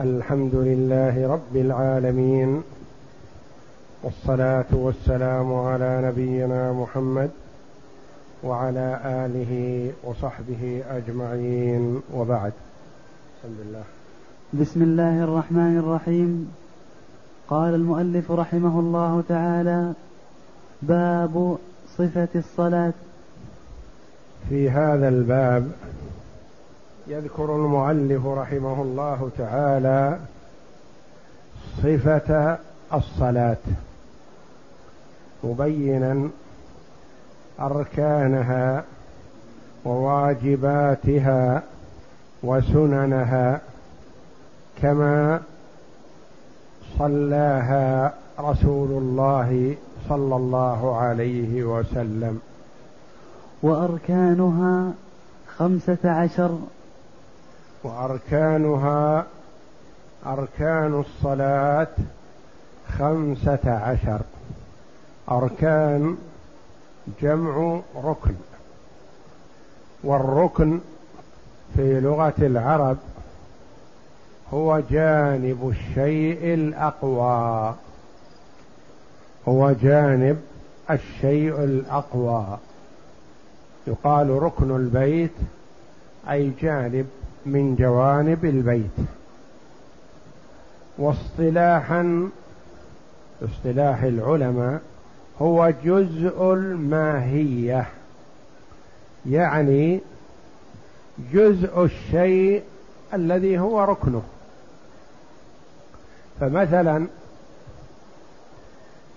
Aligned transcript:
الحمد 0.00 0.54
لله 0.54 1.28
رب 1.28 1.56
العالمين 1.56 2.62
والصلاة 4.02 4.64
والسلام 4.72 5.54
على 5.54 6.02
نبينا 6.04 6.72
محمد 6.72 7.30
وعلى 8.44 9.00
آله 9.04 9.92
وصحبه 10.04 10.82
أجمعين. 10.90 12.00
وبعد. 12.14 12.52
بسم 13.44 13.54
الله 13.68 13.82
بسم 14.52 14.82
الله 14.82 15.24
الرحمن 15.24 15.78
الرحيم. 15.78 16.52
قال 17.48 17.74
المؤلف 17.74 18.32
رحمه 18.32 18.80
الله 18.80 19.22
تعالى 19.28 19.92
باب 20.82 21.56
صفة 21.98 22.28
الصلاة. 22.36 22.92
في 24.48 24.70
هذا 24.70 25.08
الباب 25.08 25.70
يذكر 27.08 27.56
المؤلف 27.56 28.26
رحمه 28.26 28.82
الله 28.82 29.30
تعالى 29.38 30.18
صفة 31.82 32.58
الصلاة 32.94 33.56
مبينا 35.44 36.28
أركانها 37.60 38.84
وواجباتها 39.84 41.62
وسننها 42.42 43.60
كما 44.82 45.40
صلاها 46.98 48.14
رسول 48.40 48.90
الله 48.90 49.76
صلى 50.08 50.36
الله 50.36 50.96
عليه 50.96 51.64
وسلم. 51.64 52.40
وأركانها 53.62 54.92
خمسة 55.56 55.98
عشر 56.04 56.58
وأركانها 57.86 59.26
أركان 60.26 61.00
الصلاة 61.00 61.88
خمسة 62.98 63.70
عشر. 63.70 64.20
أركان 65.30 66.16
جمع 67.22 67.80
ركن. 68.04 68.34
والركن 70.04 70.80
في 71.74 72.00
لغة 72.00 72.34
العرب 72.38 72.96
هو 74.54 74.82
جانب 74.90 75.68
الشيء 75.68 76.54
الأقوى. 76.54 77.74
هو 79.48 79.72
جانب 79.72 80.40
الشيء 80.90 81.64
الأقوى. 81.64 82.58
يقال 83.86 84.30
ركن 84.30 84.76
البيت 84.76 85.34
أي 86.30 86.52
جانب 86.62 87.06
من 87.46 87.76
جوانب 87.76 88.44
البيت. 88.44 89.06
واصطلاحا 90.98 92.30
اصطلاح 93.42 94.02
العلماء 94.02 94.80
هو 95.42 95.72
جزء 95.84 96.52
الماهية. 96.52 97.86
يعني 99.26 100.00
جزء 101.32 101.84
الشيء 101.84 102.62
الذي 103.14 103.58
هو 103.58 103.84
ركنه. 103.84 104.22
فمثلا 106.40 107.06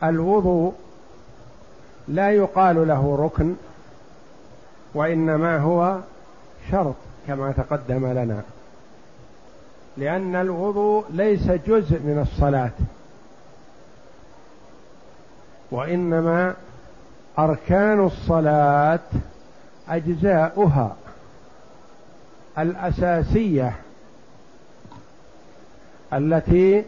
الوضوء 0.04 0.74
لا 2.08 2.32
يقال 2.32 2.88
له 2.88 3.16
ركن 3.16 3.56
وإنما 4.94 5.58
هو 5.58 6.00
شرط. 6.72 6.96
كما 7.28 7.52
تقدم 7.52 8.08
لنا. 8.08 8.44
لأن 9.98 10.36
الوضوء 10.36 11.06
ليس 11.10 11.48
جزء 11.48 12.00
من 12.00 12.28
الصلاة. 12.32 12.72
وإنما 15.72 16.56
أركان 17.40 18.06
الصلاة 18.06 19.00
أجزاؤها 19.90 20.96
الأساسية 22.58 23.76
التي 26.14 26.84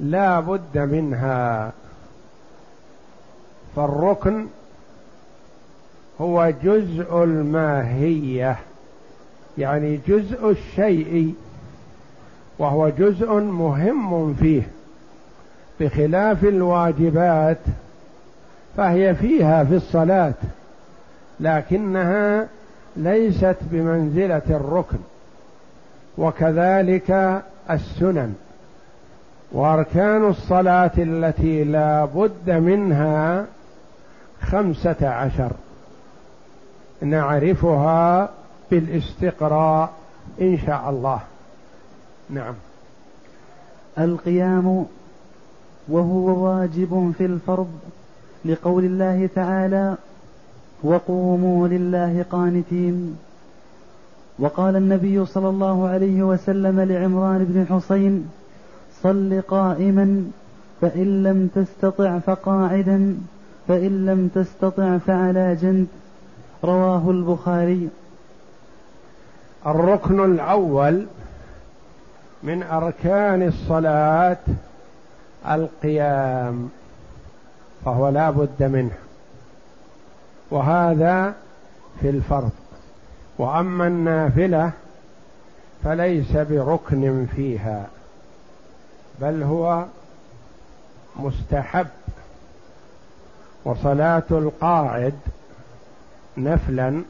لا 0.00 0.40
بد 0.40 0.78
منها. 0.78 1.72
فالركن 3.76 4.46
هو 6.20 6.52
جزء 6.62 7.24
الماهية. 7.24 8.58
يعني 9.58 10.00
جزء 10.08 10.50
الشيء 10.50 11.34
وهو 12.58 12.88
جزء 12.88 13.32
مهم 13.32 14.34
فيه 14.34 14.62
بخلاف 15.80 16.44
الواجبات 16.44 17.58
فهي 18.76 19.14
فيها 19.14 19.64
في 19.64 19.74
الصلاة 19.76 20.34
لكنها 21.40 22.46
ليست 22.96 23.56
بمنزلة 23.62 24.42
الركن 24.50 24.98
وكذلك 26.18 27.42
السنن 27.70 28.34
وأركان 29.52 30.28
الصلاة 30.28 30.90
التي 30.98 31.64
لا 31.64 32.04
بد 32.04 32.50
منها 32.50 33.46
خمسة 34.42 35.08
عشر 35.08 35.52
نعرفها 37.02 38.28
بالاستقراء 38.70 39.92
إن 40.40 40.58
شاء 40.66 40.90
الله. 40.90 41.20
نعم. 42.30 42.54
القيام 43.98 44.86
وهو 45.88 46.44
واجب 46.44 47.12
في 47.18 47.24
الفرض 47.26 47.68
لقول 48.44 48.84
الله 48.84 49.28
تعالى 49.34 49.96
وقوموا 50.82 51.68
لله 51.68 52.24
قانتين 52.30 53.16
وقال 54.38 54.76
النبي 54.76 55.26
صلى 55.26 55.48
الله 55.48 55.88
عليه 55.88 56.22
وسلم 56.22 56.80
لعمران 56.80 57.44
بن 57.44 57.76
حسين 57.76 58.28
صل 59.02 59.40
قائما 59.48 60.30
فإن 60.80 61.22
لم 61.22 61.48
تستطع 61.54 62.18
فقاعدا 62.18 63.16
فإن 63.68 64.06
لم 64.06 64.28
تستطع 64.34 64.98
فعلى 64.98 65.56
جنب 65.62 65.86
رواه 66.64 67.10
البخاري. 67.10 67.88
الركن 69.70 70.24
الأول 70.24 71.06
من 72.42 72.62
أركان 72.62 73.42
الصلاة 73.48 74.36
القيام 75.50 76.70
فهو 77.84 78.08
لا 78.08 78.30
بد 78.30 78.62
منه 78.62 78.96
وهذا 80.50 81.34
في 82.00 82.10
الفرض. 82.10 82.50
وأما 83.38 83.86
النافلة 83.86 84.70
فليس 85.84 86.32
بركن 86.36 87.26
فيها 87.36 87.86
بل 89.20 89.42
هو 89.42 89.84
مستحب. 91.16 91.86
وصلاة 93.64 94.22
القاعد 94.30 95.14
نفلا 96.36 97.02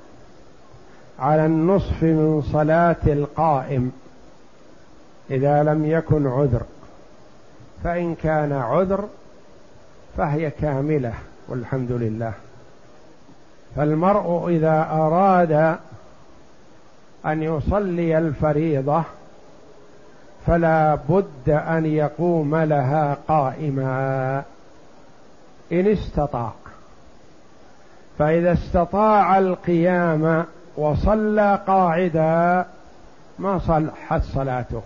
على 1.19 1.47
النصف 1.47 2.03
من 2.03 2.43
صلاة 2.53 2.97
القائم 3.07 3.93
إذا 5.31 5.63
لم 5.63 5.85
يكن 5.85 6.27
عذر. 6.27 6.63
فإن 7.85 8.15
كان 8.15 8.53
عذر 8.53 9.09
فهي 10.17 10.51
كاملة 10.51 11.15
والحمد 11.49 11.93
لله. 11.93 12.33
فالمرء 13.77 14.49
إذا 14.49 14.89
أراد 14.91 15.79
أن 17.27 17.43
يصلي 17.43 18.19
الفريضة 18.19 19.03
فلا 20.47 20.95
بد 21.09 21.49
أن 21.49 21.87
يقوم 21.87 22.57
لها 22.57 23.17
قائما. 23.29 24.43
إن 25.73 25.87
استطاع. 25.87 26.53
فإذا 28.19 28.53
استطاع 28.53 29.39
القيام 29.39 30.45
وصلى 30.79 31.61
قاعدا 31.67 32.67
ما 33.39 33.59
صلحت 33.59 34.23
صلاته. 34.23 34.83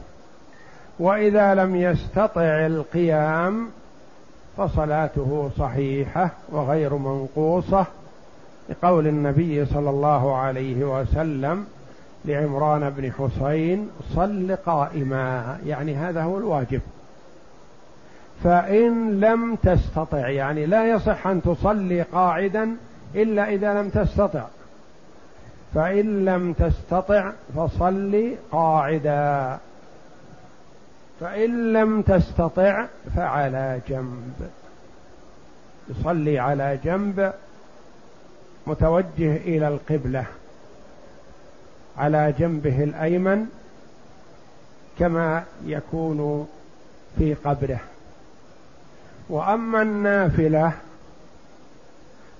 وإذا 0.98 1.54
لم 1.54 1.76
يستطع 1.76 2.66
القيام 2.66 3.68
فصلاته 4.56 5.50
صحيحة 5.58 6.30
وغير 6.48 6.94
منقوصة 6.94 7.86
لقول 8.68 9.06
النبي 9.06 9.66
صلى 9.66 9.90
الله 9.90 10.36
عليه 10.36 10.84
وسلم 10.84 11.66
لعمران 12.24 12.90
بن 12.90 13.12
حسين 13.12 13.90
صل 14.14 14.56
قائما. 14.66 15.58
يعني 15.66 15.94
هذا 15.94 16.22
هو 16.22 16.38
الواجب. 16.38 16.80
فإن 18.44 19.20
لم 19.20 19.54
تستطع 19.54 20.28
يعني 20.28 20.66
لا 20.66 20.86
يصح 20.86 21.26
أن 21.26 21.42
تصلي 21.42 22.02
قاعدا 22.02 22.76
إلا 23.14 23.48
إذا 23.48 23.82
لم 23.82 23.88
تستطع. 23.88 24.44
فإن 25.74 26.24
لم 26.24 26.52
تستطع 26.52 27.32
فصل 27.56 28.34
قاعدا. 28.52 29.58
فإن 31.20 31.72
لم 31.72 32.02
تستطع 32.02 32.86
فعلى 33.16 33.80
جنب. 33.88 34.50
يصلي 35.88 36.38
على 36.38 36.78
جنب 36.84 37.32
متوجه 38.66 39.36
إلى 39.36 39.69
القبلة. 39.69 40.24
على 41.98 42.34
جنبه 42.38 42.84
الأيمن 42.84 43.46
كما 44.98 45.44
يكون 45.64 46.48
في 47.18 47.34
قبره. 47.34 47.80
وأما 49.28 49.82
النافلة 49.82 50.72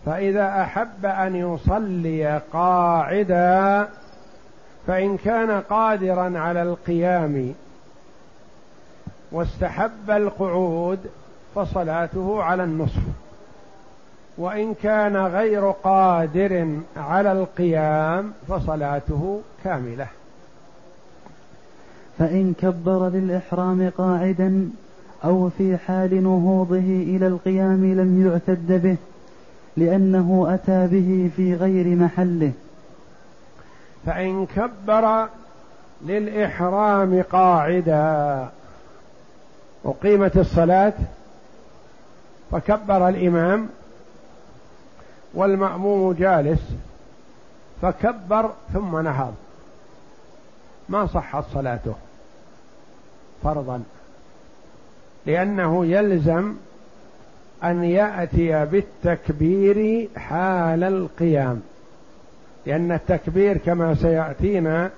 فإذا 0.07 0.63
أحب 0.63 1.07
أن 1.07 1.37
يصلي 1.37 2.41
قاعدا 2.53 3.89
فإن 4.87 5.17
كان 5.17 5.61
قادرا 5.61 6.39
على 6.39 6.63
القيام 6.63 7.55
واستحب 9.33 10.11
القعود 10.11 10.99
فصلاته 11.55 12.43
على 12.43 12.65
النصف. 12.65 13.03
وإن 14.39 14.75
كان 14.75 15.17
غير 15.17 15.71
قادر 15.71 16.79
على 16.97 17.33
القيام 17.33 18.33
فصلاته 18.49 19.41
كاملة. 19.65 20.07
فإن 22.19 22.55
كبر 22.61 23.09
للإحرام 23.09 23.91
قاعدا 23.99 24.71
أو 25.25 25.49
في 25.59 25.77
حال 25.77 26.23
نهوضه 26.23 26.77
إلى 26.79 27.27
القيام 27.27 27.95
لم 27.95 28.27
يعتد 28.27 28.83
به 28.83 28.97
لأنه 29.77 30.47
أتى 30.55 30.87
به 30.87 31.31
في 31.37 31.55
غير 31.55 31.97
محله. 31.97 32.53
فإن 34.07 34.47
كبر 34.47 35.29
للإحرام 36.03 37.23
قاعدا. 37.23 38.49
أقيمت 39.85 40.37
الصلاة 40.37 40.95
فكبر 42.51 43.09
الإمام 43.09 43.69
والمأموم 45.35 46.13
جالس 46.13 46.61
فكبر 47.83 48.51
ثم 48.73 48.99
نهض. 48.99 49.35
ما 50.89 51.07
صحت 51.07 51.45
صلاته 51.55 51.95
فرضا 53.43 53.83
لأنه 55.27 55.87
يلزم 55.87 56.55
أن 57.65 57.85
يأتي 57.85 58.65
بالتكبير 58.65 60.09
حال 60.17 60.85
القيام. 60.85 61.61
لأن 62.67 62.93
التكبير 62.93 63.57
كما 63.57 63.95
سيأتينا 63.95 64.91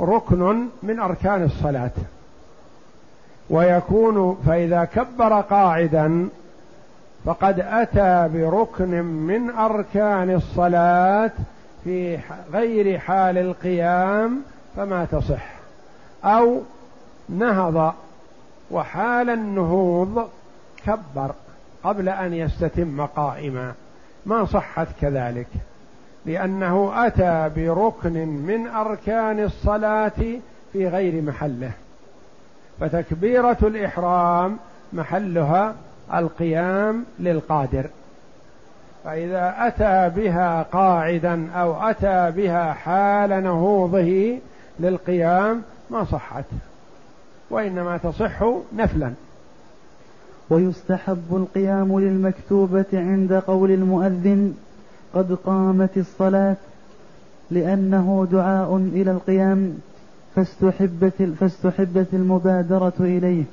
ركن 0.00 0.66
من 0.82 1.00
أركان 1.00 1.42
الصلاة. 1.42 1.90
ويكون 3.50 4.42
فإذا 4.46 4.84
كبر 4.84 5.40
قاعدا 5.40 6.28
فقد 7.24 7.60
أتى 7.60 8.28
بركن 8.34 9.04
من 9.04 9.50
أركان 9.50 10.30
الصلاة 10.34 11.30
في 11.84 12.18
غير 12.52 12.98
حال 12.98 13.38
القيام 13.38 14.42
فما 14.76 15.04
تصح. 15.04 15.52
أو 16.24 16.60
نهض 17.28 17.94
وحال 18.70 19.30
النهوض 19.30 20.28
كبر. 20.86 21.34
قبل 21.84 22.08
أن 22.08 22.34
يستتم 22.34 23.06
قائما. 23.06 23.72
ما 24.26 24.44
صحت 24.44 24.88
كذلك؟ 25.00 25.48
لأنه 26.26 27.06
أتى 27.06 27.50
بركن 27.56 28.26
من 28.26 28.66
أركان 28.68 29.40
الصلاة 29.40 30.40
في 30.72 30.88
غير 30.88 31.22
محله. 31.22 31.70
فتكبيرة 32.80 33.56
الإحرام 33.62 34.56
محلها 34.92 35.74
القيام 36.14 37.04
للقادر. 37.18 37.86
فإذا 39.04 39.54
أتى 39.58 40.20
بها 40.20 40.62
قاعدا 40.62 41.50
أو 41.52 41.90
أتى 41.90 42.30
بها 42.30 42.72
حال 42.72 43.42
نهوضه 43.42 44.38
للقيام 44.80 45.62
ما 45.90 46.04
صحت. 46.04 46.44
وإنما 47.50 47.96
تصح 47.96 48.44
نفلا. 48.76 49.12
ويستحب 50.50 51.24
القيام 51.36 52.00
للمكتوبة 52.00 52.86
عند 52.92 53.32
قول 53.32 53.70
المؤذن 53.70 54.54
قد 55.14 55.32
قامت 55.46 55.96
الصلاة 55.96 56.56
لأنه 57.50 58.28
دعاء 58.32 58.76
إلى 58.76 59.10
القيام 59.10 59.78
فاستحبت, 60.36 61.22
فاستحبت 61.40 62.06
المبادرة 62.12 62.92
إليه. 63.00 63.44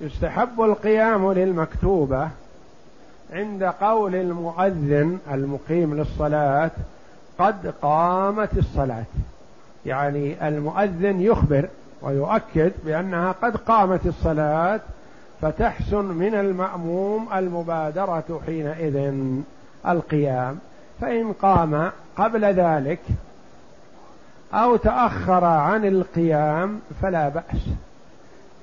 يستحب 0.00 0.60
القيام 0.60 1.32
للمكتوبة 1.32 2.28
عند 3.32 3.62
قول 3.64 4.14
المؤذن 4.14 5.18
المقيم 5.32 5.94
للصلاة 5.94 6.70
قد 7.38 7.74
قامت 7.82 8.58
الصلاة. 8.58 9.04
يعني 9.86 10.48
المؤذن 10.48 11.20
يخبر 11.20 11.68
ويؤكد 12.02 12.72
بأنها 12.86 13.32
قد 13.32 13.56
قامت 13.56 14.06
الصلاة 14.06 14.80
فتحسن 15.44 16.04
من 16.04 16.34
المأموم 16.34 17.28
المبادرة 17.34 18.40
حينئذ 18.46 19.14
القيام. 19.88 20.58
فإن 21.00 21.32
قام 21.32 21.90
قبل 22.16 22.44
ذلك 22.44 23.00
أو 24.54 24.76
تأخر 24.76 25.44
عن 25.44 25.84
القيام 25.84 26.80
فلا 27.02 27.28
بأس. 27.28 27.62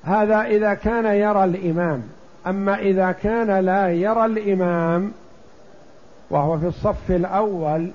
هذا 0.03 0.41
إذا 0.41 0.73
كان 0.73 1.05
يرى 1.05 1.43
الإمام. 1.43 2.03
أما 2.47 2.79
إذا 2.79 3.11
كان 3.11 3.65
لا 3.65 3.91
يرى 3.91 4.25
الإمام 4.25 5.11
وهو 6.29 6.59
في 6.59 6.67
الصف 6.67 7.11
الأول 7.11 7.91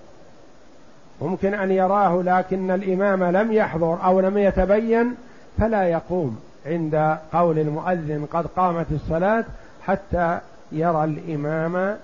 ممكن 1.23 1.55
أن 1.55 1.71
يراه 1.71 2.23
لكن 2.23 2.71
الإمام 2.71 3.25
لم 3.25 3.53
يحضر 3.53 3.99
أو 4.05 4.21
لم 4.21 4.39
يتبين 4.39 5.15
فلا 5.59 5.89
يقوم. 5.89 6.46
عند 6.67 7.17
قول 7.33 7.59
المؤذن 7.59 8.27
قد 8.33 8.47
قامت 8.47 8.87
الصلاة 8.93 9.45
حتى 9.83 10.39
يرى 10.73 11.05
الإمام 11.05 11.97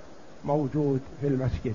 موجود 0.45 1.01
في 1.21 1.29
المسجد. 1.29 1.75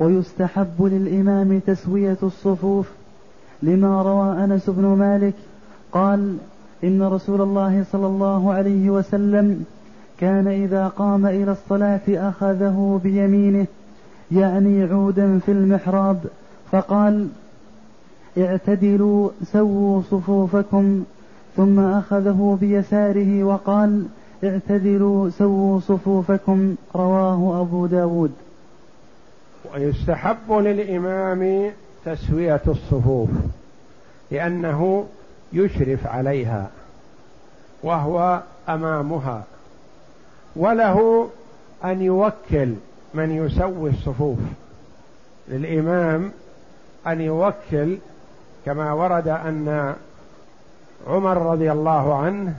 ويستحب 0.00 0.82
للإمام 0.82 1.58
تسوية 1.58 2.18
الصفوف 2.22 2.88
لما 3.62 4.02
روى 4.02 4.44
أنس 4.44 4.70
بن 4.70 4.84
مالك 4.86 5.34
قال 5.92 6.36
إن 6.84 7.02
رسول 7.02 7.40
الله 7.40 7.84
صلى 7.92 8.06
الله 8.06 8.52
عليه 8.52 8.90
وسلم 8.90 9.64
كان 10.18 10.48
إذا 10.48 10.88
قام 10.88 11.26
إلى 11.26 11.52
الصلاة 11.52 12.00
أخذه 12.08 13.00
بيمينه 13.04 13.66
يعني 14.32 14.84
عودا 14.84 15.38
في 15.38 15.52
المحراب 15.52 16.24
فقال 16.72 17.28
اعتدلوا 18.38 19.30
سووا 19.52 20.02
صفوفكم 20.10 21.04
ثم 21.56 21.80
أخذه 21.80 22.58
بيساره 22.60 23.44
وقال 23.44 24.06
اعتدلوا 24.44 25.30
سووا 25.30 25.80
صفوفكم 25.80 26.74
رواه 26.96 27.60
أبو 27.60 27.86
داود. 27.86 28.32
ويستحب 29.74 30.52
للإمام 30.52 31.72
تسوية 32.04 32.62
الصفوف 32.66 33.30
لأنه 34.30 35.06
يشرف 35.52 36.06
عليها 36.06 36.70
وهو 37.82 38.42
أمامها 38.68 39.42
وله 40.56 41.28
أن 41.84 42.02
يوكل 42.02 42.74
من 43.14 43.30
يسوي 43.30 43.90
الصفوف. 43.90 44.38
للإمام 45.48 46.30
أن 47.06 47.20
يوكل 47.20 47.98
كما 48.66 48.92
ورد 48.92 49.28
أن 49.28 49.94
عمر 51.06 51.52
رضي 51.52 51.72
الله 51.72 52.14
عنه 52.14 52.54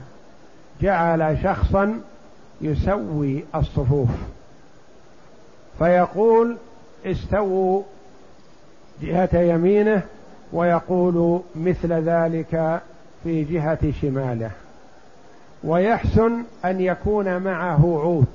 جعل 0.80 1.38
شخصا 1.42 2.00
يسوي 2.60 3.44
الصفوف. 3.54 4.08
فيقول 5.78 6.56
استووا 7.06 7.82
جهة 9.02 9.38
يمينه 9.38 10.02
ويقول 10.52 11.40
مثل 11.56 11.92
ذلك 11.92 12.80
في 13.24 13.44
جهة 13.44 13.92
شماله. 14.00 14.50
ويحسن 15.64 16.42
أن 16.64 16.80
يكون 16.80 17.38
معه 17.38 18.00
عود. 18.02 18.26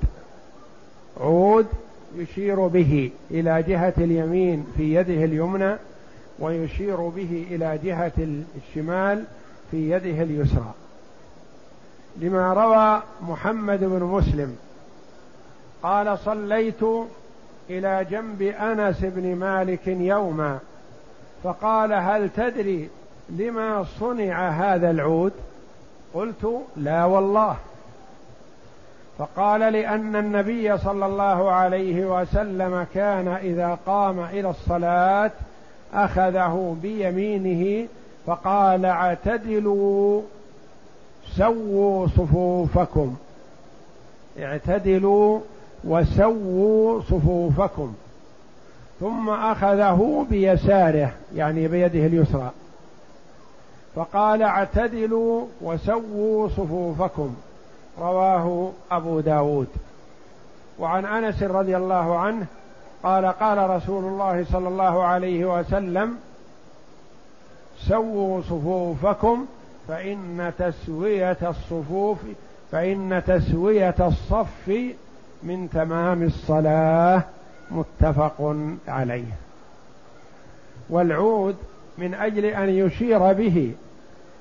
عود 1.20 1.66
يشير 2.16 2.66
به 2.66 3.10
إلى 3.30 3.62
جهة 3.62 3.94
اليمين 3.98 4.66
في 4.76 4.94
يده 4.94 5.24
اليمنى 5.24 5.76
ويشير 6.38 6.96
به 6.96 7.46
إلى 7.50 7.78
جهة 7.84 8.12
الشمال 8.56 9.24
في 9.70 9.90
يده 9.90 10.22
اليسرى. 10.22 10.74
لما 12.16 12.52
روى 12.52 13.02
محمد 13.30 13.84
بن 13.84 14.02
مسلم 14.02 14.56
قال 15.82 16.18
صليت 16.18 16.82
إلى 17.70 18.06
جنب 18.10 18.42
أنس 18.42 19.00
بن 19.00 19.36
مالك 19.36 19.86
يوما 19.86 20.58
فقال 21.44 21.92
هل 21.92 22.30
تدري 22.30 22.88
لما 23.28 23.84
صنع 24.00 24.48
هذا 24.48 24.90
العود؟ 24.90 25.32
قلت 26.14 26.62
لا 26.76 27.04
والله. 27.04 27.56
فقال 29.18 29.60
لأن 29.60 30.16
النبي 30.16 30.78
صلى 30.78 31.06
الله 31.06 31.50
عليه 31.50 32.04
وسلم 32.04 32.86
كان 32.94 33.28
إذا 33.28 33.78
قام 33.86 34.20
إلى 34.20 34.50
الصلاة 34.50 35.30
أخذه 35.94 36.76
بيمينه 36.82 37.88
فقال 38.30 38.84
اعتدلوا 38.84 40.22
سووا 41.36 42.06
صفوفكم. 42.06 43.16
اعتدلوا 44.38 45.40
وسووا 45.84 47.00
صفوفكم. 47.00 47.94
ثم 49.00 49.30
أخذه 49.30 50.26
بيساره 50.30 51.12
يعني 51.34 51.68
بيده 51.68 52.06
اليسرى. 52.06 52.50
فقال 53.96 54.42
اعتدلوا 54.42 55.46
وسووا 55.62 56.48
صفوفكم. 56.48 57.34
رواه 58.00 58.72
أبو 58.90 59.20
داود. 59.20 59.68
وعن 60.78 61.04
أنس 61.04 61.42
رضي 61.42 61.76
الله 61.76 62.18
عنه 62.18 62.46
قال 63.02 63.26
قال 63.26 63.70
رسول 63.70 64.04
الله 64.04 64.44
صلى 64.52 64.68
الله 64.68 65.02
عليه 65.02 65.58
وسلم 65.58 66.16
سووا 67.88 68.42
صفوفكم 68.42 69.46
فإن 69.88 70.52
تسوية 70.58 71.36
الصفوف 71.42 72.18
فإن 72.72 73.22
تسوية 73.26 73.94
الصف 74.00 74.92
من 75.42 75.68
تمام 75.72 76.22
الصلاة 76.22 77.22
متفق 77.70 78.56
عليه. 78.88 79.32
والعود 80.90 81.56
من 81.98 82.14
أجل 82.14 82.44
أن 82.44 82.68
يشير 82.68 83.32
به 83.32 83.72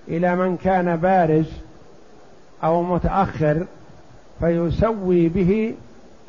إلى 0.07 0.35
من 0.35 0.57
كان 0.57 0.95
بارز 0.95 1.51
أو 2.63 2.83
متأخر 2.83 3.65
فيسوي 4.39 5.29
به 5.29 5.75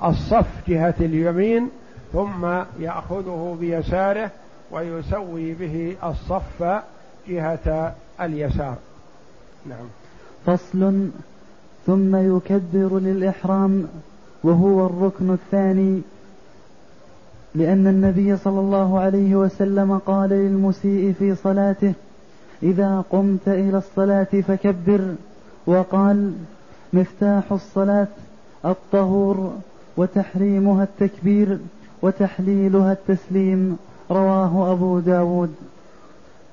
الصف 0.04 0.46
جهة 0.68 0.94
اليمين 1.00 1.70
ثم 2.12 2.46
يأخذه 2.78 3.56
بيساره 3.60 4.30
ويسوي 4.70 5.52
به 5.52 5.96
الصف 6.04 6.82
جهة 7.28 7.94
اليسار. 8.20 8.76
نعم. 9.66 9.86
فصل 10.46 11.08
ثم 11.86 12.16
يكبر 12.16 12.98
للإحرام 12.98 13.86
وهو 14.44 14.86
الركن 14.86 15.30
الثاني 15.30 16.02
لأن 17.54 17.86
النبي 17.86 18.36
صلى 18.36 18.60
الله 18.60 18.98
عليه 18.98 19.36
وسلم 19.36 19.98
قال 19.98 20.30
للمسيء 20.30 21.12
في 21.18 21.34
صلاته 21.34 21.92
إذا 22.62 23.04
قمت 23.10 23.48
إلى 23.48 23.78
الصلاة 23.78 24.24
فكبر 24.24 25.14
وقال 25.66 26.32
مفتاح 26.92 27.52
الصلاة 27.52 28.08
الطهور 28.64 29.52
وتحريمها 29.96 30.84
التكبير 30.84 31.58
وتحليلها 32.02 32.92
التسليم 32.92 33.76
رواه 34.10 34.72
أبو 34.72 34.98
داود. 34.98 35.54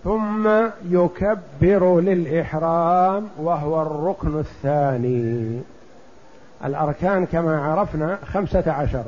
ثم 0.04 0.50
يكبر 0.90 2.00
للإحرام 2.00 3.28
وهو 3.38 3.82
الركن 3.82 4.40
الثاني. 4.40 5.62
الأركان 6.66 7.26
كما 7.26 7.62
عرفنا 7.62 8.18
خمسة 8.34 8.72
عشر. 8.72 9.04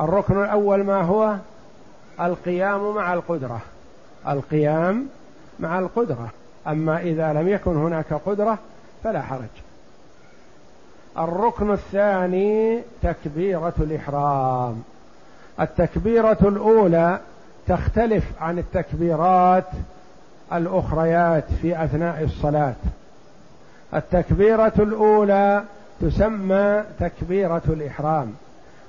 الركن 0.00 0.42
الأول 0.42 0.84
ما 0.84 1.02
هو؟ 1.02 1.36
القيام 2.20 2.94
مع 2.94 3.14
القدرة. 3.14 3.60
القيام 4.28 5.06
مع 5.60 5.78
القدرة. 5.78 6.28
أما 6.66 7.00
إذا 7.00 7.32
لم 7.32 7.48
يكن 7.48 7.76
هناك 7.76 8.14
قدرة 8.26 8.58
فلا 9.04 9.22
حرج. 9.22 9.62
الركن 11.18 11.72
الثاني 11.72 12.82
تكبيرة 13.02 13.74
الإحرام. 13.80 14.82
التكبيرة 15.60 16.38
الأولى 16.42 17.20
تختلف 17.68 18.24
عن 18.40 18.58
التكبيرات 18.58 19.64
الأخريات 20.56 21.44
في 21.62 21.84
أثناء 21.84 22.24
الصلاة. 22.24 22.74
التكبيرة 23.94 24.72
الأولى 24.78 25.64
تسمى 26.00 26.82
تكبيرة 27.00 27.62
الإحرام 27.68 28.34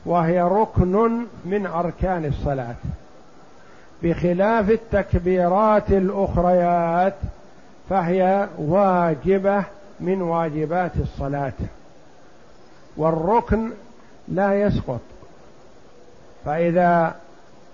وهي 0.06 0.42
ركن 0.42 1.26
من 1.46 1.66
أركان 1.66 2.26
الصلاة. 2.26 2.76
بخلاف 4.04 4.70
التكبيرات 4.70 5.92
الأخريات 5.92 7.16
فهي 7.90 8.48
واجبة 8.58 9.64
من 10.00 10.22
واجبات 10.22 10.92
الصلاة. 10.98 11.54
والركن 12.98 13.70
لا 14.28 14.62
يسقط. 14.62 15.00
فإذا 16.46 17.16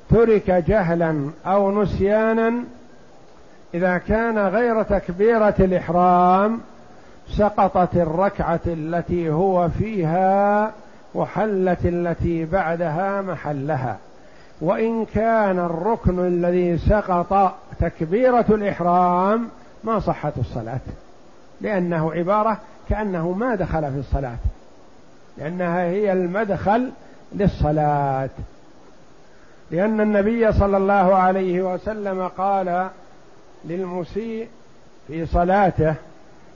ترك 0.09 0.51
جهلا 0.51 1.29
أو 1.45 1.83
نسيانا 1.83 2.53
إذا 3.73 3.97
كان 3.97 4.37
غير 4.37 4.83
تكبيرة 4.83 5.55
الإحرام 5.59 6.61
سقطت 7.37 7.95
الركعة 7.95 8.59
التي 8.67 9.29
هو 9.29 9.69
فيها 9.69 10.71
وحلت 11.15 11.85
التي 11.85 12.45
بعدها 12.45 13.21
محلها. 13.21 13.97
وإن 14.61 15.05
كان 15.05 15.59
الركن 15.59 16.19
الذي 16.19 16.77
سقط 16.77 17.53
تكبيرة 17.79 18.45
الإحرام 18.49 19.49
ما 19.83 19.99
صحت 19.99 20.33
الصلاة. 20.37 20.79
لأنه 21.61 22.13
عبارة 22.13 22.57
كأنه 22.89 23.31
ما 23.31 23.55
دخل 23.55 23.91
في 23.91 23.99
الصلاة. 23.99 24.37
لأنها 25.37 25.81
هي 25.83 26.13
المدخل 26.13 26.91
للصلاة. 27.33 28.29
لأن 29.71 30.01
النبي 30.01 30.51
صلى 30.51 30.77
الله 30.77 31.15
عليه 31.15 31.73
وسلم 31.73 32.27
قال 32.37 32.89
للمسيء 33.65 34.47
في 35.07 35.25
صلاته 35.25 35.95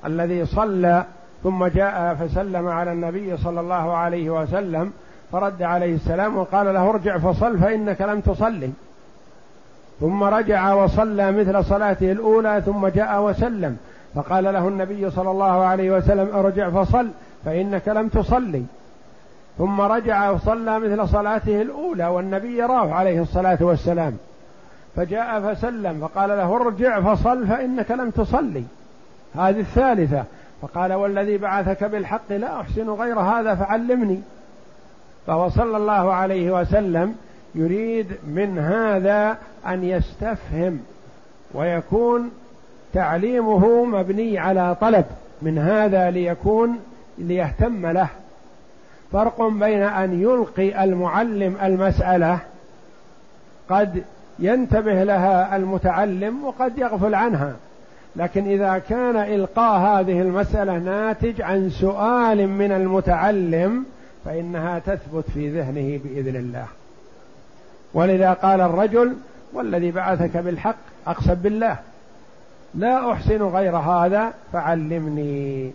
الذي 0.05 0.45
صلى 0.45 1.05
ثم 1.43 1.65
جاء 1.65 2.15
فسلم 2.15 2.67
على 2.67 2.91
النبي 2.91 3.37
صلى 3.37 3.59
الله 3.59 3.93
عليه 3.93 4.29
وسلم 4.29 4.93
فرد 5.31 5.61
عليه 5.61 5.95
السلام 5.95 6.37
وقال 6.37 6.73
له 6.73 6.89
ارجع 6.89 7.17
فصل 7.17 7.57
فإنك 7.57 8.01
لم 8.01 8.19
تصلي. 8.19 8.69
ثم 9.99 10.23
رجع 10.23 10.73
وصلى 10.73 11.31
مثل 11.31 11.65
صلاته 11.65 12.11
الأولى 12.11 12.61
ثم 12.65 12.87
جاء 12.87 13.21
وسلم. 13.21 13.77
فقال 14.15 14.43
له 14.43 14.67
النبي 14.67 15.11
صلى 15.11 15.31
الله 15.31 15.65
عليه 15.65 15.97
وسلم 15.97 16.35
ارجع 16.35 16.69
فصل 16.69 17.07
فإنك 17.45 17.87
لم 17.87 18.07
تصلي. 18.07 18.63
ثم 19.57 19.81
رجع 19.81 20.29
وصلى 20.29 20.79
مثل 20.79 21.07
صلاته 21.07 21.61
الأولى 21.61 22.07
والنبي 22.07 22.57
يراه 22.57 22.93
عليه 22.93 23.21
الصلاة 23.21 23.57
والسلام. 23.61 24.17
فجاء 24.95 25.53
فسلم 25.53 26.07
فقال 26.07 26.29
له 26.29 26.55
ارجع 26.55 27.01
فصل 27.01 27.47
فإنك 27.47 27.91
لم 27.91 28.09
تصلي. 28.09 28.63
هذه 29.35 29.59
الثالثة. 29.59 30.23
فقال 30.61 30.93
والذي 30.93 31.37
بعثك 31.37 31.83
بالحق 31.83 32.31
لا 32.31 32.61
أحسن 32.61 32.89
غير 32.89 33.19
هذا 33.19 33.55
فعلمني. 33.55 34.21
فهو 35.27 35.49
صلى 35.49 35.77
الله 35.77 36.13
عليه 36.13 36.61
وسلم 36.61 37.15
يريد 37.55 38.07
من 38.27 38.59
هذا 38.59 39.37
أن 39.67 39.83
يستفهم 39.83 40.79
ويكون 41.53 42.31
تعليمه 42.93 43.85
مبني 43.85 44.39
على 44.39 44.75
طلب 44.81 45.05
من 45.41 45.57
هذا 45.57 46.11
ليكون 46.11 46.79
ليهتم 47.17 47.85
له. 47.85 48.07
فرق 49.11 49.47
بين 49.47 49.83
أن 49.83 50.21
يلقي 50.21 50.83
المعلم 50.83 51.57
المسألة 51.63 52.39
قد 53.69 54.03
ينتبه 54.39 55.03
لها 55.03 55.55
المتعلم 55.55 56.45
وقد 56.45 56.77
يغفل 56.77 57.15
عنها. 57.15 57.53
لكن 58.15 58.47
إذا 58.47 58.77
كان 58.77 59.15
إلقاء 59.15 59.79
هذه 59.79 60.21
المسألة 60.21 60.77
ناتج 60.77 61.41
عن 61.41 61.69
سؤال 61.69 62.47
من 62.47 62.71
المتعلم 62.71 63.85
فإنها 64.25 64.79
تثبت 64.79 65.23
في 65.33 65.59
ذهنه 65.59 65.99
بإذن 66.03 66.35
الله. 66.35 66.65
ولذا 67.93 68.33
قال 68.33 68.61
الرجل 68.61 69.15
والذي 69.53 69.91
بعثك 69.91 70.37
بالحق 70.37 70.75
أقسم 71.07 71.33
بالله 71.33 71.77
لا 72.75 73.11
أحسن 73.11 73.41
غير 73.41 73.77
هذا 73.77 74.33
فعلمني. 74.53 75.71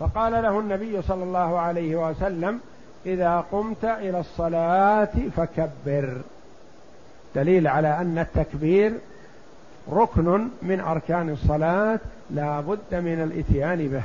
فقال 0.00 0.32
له 0.32 0.58
النبي 0.60 1.02
صلى 1.02 1.24
الله 1.24 1.58
عليه 1.58 2.08
وسلم 2.08 2.60
إذا 3.06 3.44
قمت 3.52 3.84
إلى 3.84 4.20
الصلاة 4.20 5.12
فكبر. 5.36 6.20
دليل 7.34 7.66
على 7.66 8.00
أن 8.00 8.18
التكبير 8.18 8.92
ركن 9.92 10.48
من 10.62 10.80
أركان 10.80 11.30
الصلاة 11.30 11.98
لا 12.30 12.60
بد 12.60 12.94
من 12.94 13.22
الإتيان 13.22 13.88
به 13.88 14.02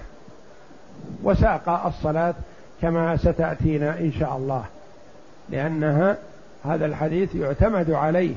وساق 1.24 1.86
الصلاة 1.86 2.34
كما 2.82 3.18
ستأتينا 3.18 4.00
إن 4.00 4.12
شاء 4.12 4.38
الله 4.38 4.66
لأنها 5.50 6.18
هذا 6.66 6.86
الحديث 6.86 7.36
يعتمد 7.36 7.92
عليه 7.92 8.36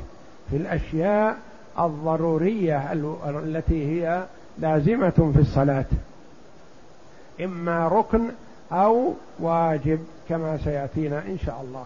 في 0.50 0.56
الأشياء 0.56 1.36
الضرورية 1.78 2.92
التي 3.24 3.86
هي 3.86 4.24
لازمة 4.58 5.32
في 5.34 5.40
الصلاة 5.40 5.84
إما 7.40 7.88
ركن 7.88 8.28
أو 8.72 9.14
واجب 9.38 9.98
كما 10.28 10.58
سيأتينا 10.64 11.18
إن 11.18 11.38
شاء 11.46 11.64
الله. 11.68 11.84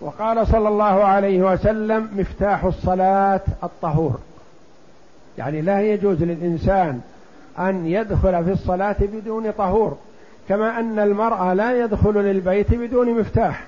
وقال 0.00 0.46
صلى 0.46 0.68
الله 0.68 1.04
عليه 1.04 1.42
وسلم 1.42 2.08
مفتاح 2.12 2.64
الصلاة 2.64 3.40
الطهور. 3.62 4.18
يعني 5.38 5.60
لا 5.60 5.80
يجوز 5.80 6.22
للإنسان 6.22 7.00
أن 7.58 7.86
يدخل 7.86 8.44
في 8.44 8.52
الصلاة 8.52 8.96
بدون 9.00 9.50
طهور 9.50 9.96
كما 10.48 10.80
أن 10.80 10.98
المرأة 10.98 11.54
لا 11.54 11.84
يدخل 11.84 12.12
للبيت 12.12 12.74
بدون 12.74 13.20
مفتاح. 13.20 13.64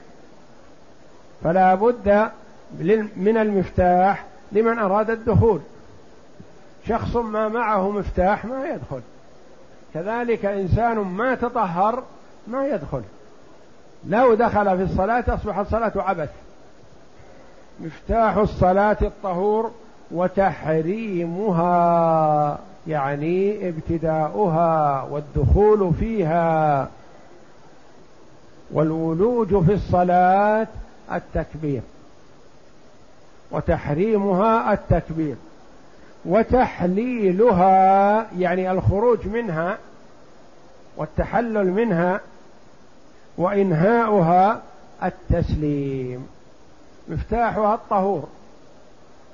فلا 1.45 1.75
بد 1.75 2.31
من 3.17 3.37
المفتاح 3.37 4.25
لمن 4.53 4.79
أراد 4.79 5.11
الدخول. 5.11 5.61
شخص 6.89 7.17
ما 7.17 7.49
معه 7.49 7.91
مفتاح 7.91 8.45
ما 8.45 8.69
يدخل. 8.69 9.01
كذلك 9.95 10.45
إنسان 10.45 10.99
ما 10.99 11.35
تطهر 11.35 12.03
ما 12.47 12.67
يدخل. 12.67 13.03
لو 14.07 14.35
دخل 14.35 14.77
في 14.77 14.83
الصلاة 14.83 15.25
أصبحت 15.29 15.67
الصلاة 15.67 15.93
عبث. 15.97 16.31
مفتاح 17.81 18.37
الصلاة 18.37 18.97
الطهور 19.03 19.71
وتحريمها 20.11 21.69
يعني 22.87 23.69
ابتداؤها 23.69 25.03
والدخول 25.11 25.95
فيها. 25.95 26.89
والولوج 28.73 29.65
في 29.65 29.73
الصلاة 29.73 30.67
التكبير. 31.13 31.83
وتحريمها 33.51 34.73
التكبير. 34.73 35.37
وتحليلها 36.25 38.27
يعني 38.39 38.71
الخروج 38.71 39.27
منها 39.27 39.79
والتحلل 40.97 41.71
منها 41.71 42.21
وإنهاؤها 43.41 44.63
التسليم 45.03 46.27
مفتاحها 47.09 47.75
الطهور 47.75 48.29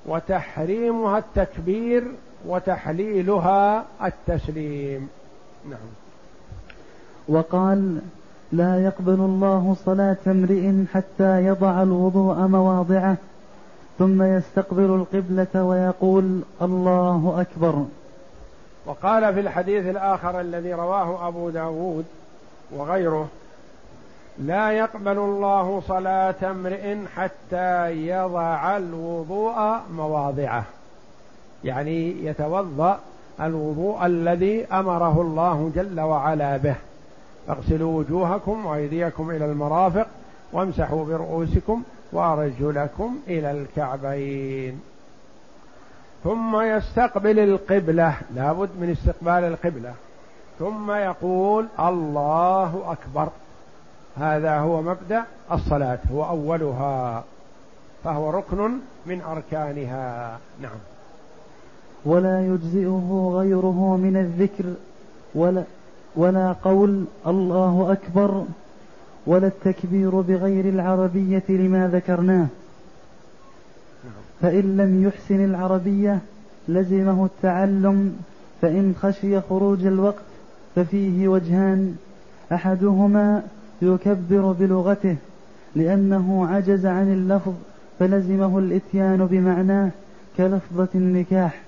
وتحريمها 0.06 1.18
التكبير 1.18 2.04
وتحليلها 2.46 3.84
التسليم. 4.04 5.08
نعم. 5.70 5.88
وقال 7.28 7.98
لا 8.52 8.84
يقبل 8.84 9.14
الله 9.14 9.76
صلاة 9.84 10.16
امرئ 10.26 10.84
حتى 10.94 11.46
يضع 11.46 11.82
الوضوء 11.82 12.34
مواضعه 12.34 13.16
ثم 13.98 14.22
يستقبل 14.22 14.84
القبلة 14.84 15.64
ويقول 15.64 16.40
الله 16.62 17.34
أكبر. 17.40 17.84
وقال 18.86 19.34
في 19.34 19.40
الحديث 19.40 19.86
الآخر 19.86 20.40
الذي 20.40 20.74
رواه 20.74 21.28
أبو 21.28 21.50
داود 21.50 22.04
وغيره 22.76 23.28
لا 24.38 24.70
يقبل 24.70 25.18
الله 25.18 25.82
صلاة 25.88 26.34
امرئ 26.42 26.96
حتى 27.16 27.90
يضع 27.90 28.76
الوضوء 28.76 29.78
مواضعه. 29.92 30.64
يعني 31.64 32.26
يتوضأ 32.26 32.98
الوضوء 33.40 34.06
الذي 34.06 34.66
أمره 34.66 35.20
الله 35.20 35.70
جل 35.74 36.00
وعلا 36.00 36.56
به. 36.56 36.74
اغسلوا 37.48 37.98
وجوهكم 37.98 38.66
وأيديكم 38.66 39.30
إلى 39.30 39.44
المرافق 39.44 40.06
وامسحوا 40.52 41.04
برؤوسكم 41.04 41.82
وأرجلكم 42.12 43.16
إلى 43.28 43.50
الكعبين. 43.50 44.80
ثم 46.24 46.60
يستقبل 46.60 47.38
القبلة. 47.38 48.14
لابد 48.34 48.70
من 48.80 48.90
استقبال 48.90 49.44
القبلة. 49.44 49.92
ثم 50.58 50.90
يقول 50.90 51.66
الله 51.78 52.82
أكبر. 52.86 53.28
هذا 54.18 54.58
هو 54.58 54.82
مبدأ 54.82 55.24
الصلاة 55.52 55.98
هو 56.12 56.24
أولها 56.24 57.24
فهو 58.04 58.30
ركن 58.30 58.70
من 59.06 59.20
أركانها. 59.20 60.38
نعم. 60.62 60.78
ولا 62.04 62.46
يجزئه 62.46 63.32
غيره 63.34 63.96
من 63.96 64.16
الذكر 64.16 64.64
ولا 65.34 65.62
ولا 66.16 66.52
قول 66.52 67.04
الله 67.26 67.92
أكبر 67.92 68.44
ولا 69.26 69.46
التكبير 69.46 70.20
بغير 70.20 70.64
العربية 70.64 71.44
لما 71.48 71.88
ذكرناه. 71.88 72.46
فإن 74.42 74.76
لم 74.76 75.04
يحسن 75.04 75.44
العربية 75.44 76.18
لزمه 76.68 77.24
التعلم 77.24 78.16
فإن 78.62 78.94
خشي 79.02 79.40
خروج 79.40 79.86
الوقت 79.86 80.24
ففيه 80.76 81.28
وجهان 81.28 81.96
أحدهما 82.52 83.42
يكبر 83.82 84.52
بلغته 84.52 85.16
لأنه 85.76 86.46
عجز 86.46 86.86
عن 86.86 87.12
اللفظ 87.12 87.52
فلزمه 87.98 88.58
الإتيان 88.58 89.26
بمعناه 89.26 89.90
كلفظة 90.36 90.88
النكاح. 90.94 91.60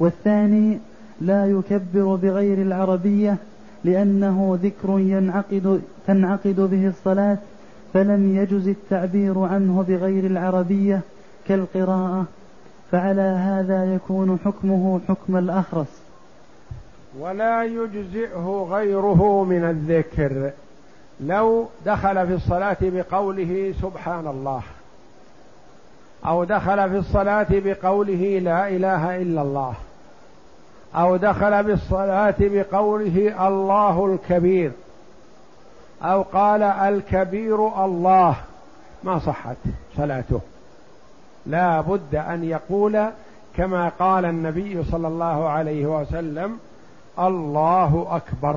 والثاني 0.00 0.78
لا 1.20 1.46
يكبر 1.46 2.14
بغير 2.14 2.62
العربية 2.62 3.36
لأنه 3.84 4.58
ذكر 4.62 4.98
ينعقد 4.98 5.82
تنعقد 6.06 6.60
به 6.60 6.88
الصلاة 6.88 7.38
فلم 7.92 8.36
يجز 8.36 8.68
التعبير 8.68 9.38
عنه 9.38 9.84
بغير 9.88 10.26
العربية 10.26 11.00
كالقراءة 11.48 12.24
فعلى 12.90 13.20
هذا 13.20 13.94
يكون 13.94 14.38
حكمه 14.44 15.00
حكم 15.08 15.36
الأخرس. 15.36 16.02
ولا 17.18 17.64
يجزئه 17.64 18.68
غيره 18.70 19.44
من 19.44 19.64
الذكر. 19.64 20.50
لو 21.20 21.68
دخل 21.86 22.26
في 22.26 22.34
الصلاة 22.34 22.76
بقوله 22.82 23.74
سبحان 23.82 24.26
الله 24.26 24.62
أو 26.26 26.44
دخل 26.44 26.90
في 26.90 26.98
الصلاة 26.98 27.46
بقوله 27.50 28.38
لا 28.38 28.68
إله 28.68 29.22
إلا 29.22 29.42
الله 29.42 29.74
أو 30.94 31.16
دخل 31.16 31.62
بالصلاة 31.62 32.34
بقوله 32.40 33.48
الله 33.48 34.06
الكبير 34.06 34.72
أو 36.02 36.22
قال 36.22 36.62
الكبير 36.62 37.84
الله 37.84 38.36
ما 39.04 39.18
صحت 39.18 39.56
صلاته. 39.96 40.40
لا 41.46 41.80
بد 41.80 42.14
أن 42.14 42.44
يقول 42.44 43.06
كما 43.56 43.88
قال 43.88 44.24
النبي 44.24 44.84
صلى 44.84 45.08
الله 45.08 45.48
عليه 45.48 45.86
وسلم 45.86 46.58
الله 47.18 48.06
أكبر. 48.10 48.56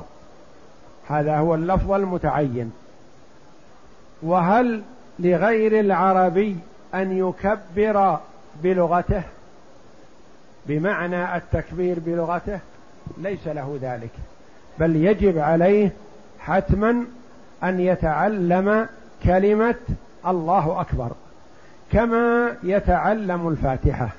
هذا 1.07 1.37
هو 1.37 1.55
اللفظ 1.55 1.91
المتعين. 1.91 2.71
وهل 4.23 4.81
لغير 5.19 5.79
العربي 5.79 6.57
أن 6.93 7.17
يكبر 7.17 8.19
بلغته؟ 8.63 9.23
بمعنى 10.65 11.37
التكبير 11.37 11.99
بلغته 11.99 12.59
ليس 13.17 13.47
له 13.47 13.79
ذلك 13.81 14.09
بل 14.79 14.95
يجب 14.95 15.37
عليه 15.37 15.91
حتما 16.39 17.05
أن 17.63 17.79
يتعلم 17.79 18.87
كلمة 19.23 19.75
الله 20.27 20.81
أكبر 20.81 21.11
كما 21.91 22.55
يتعلم 22.63 23.47
الفاتحة 23.47 24.09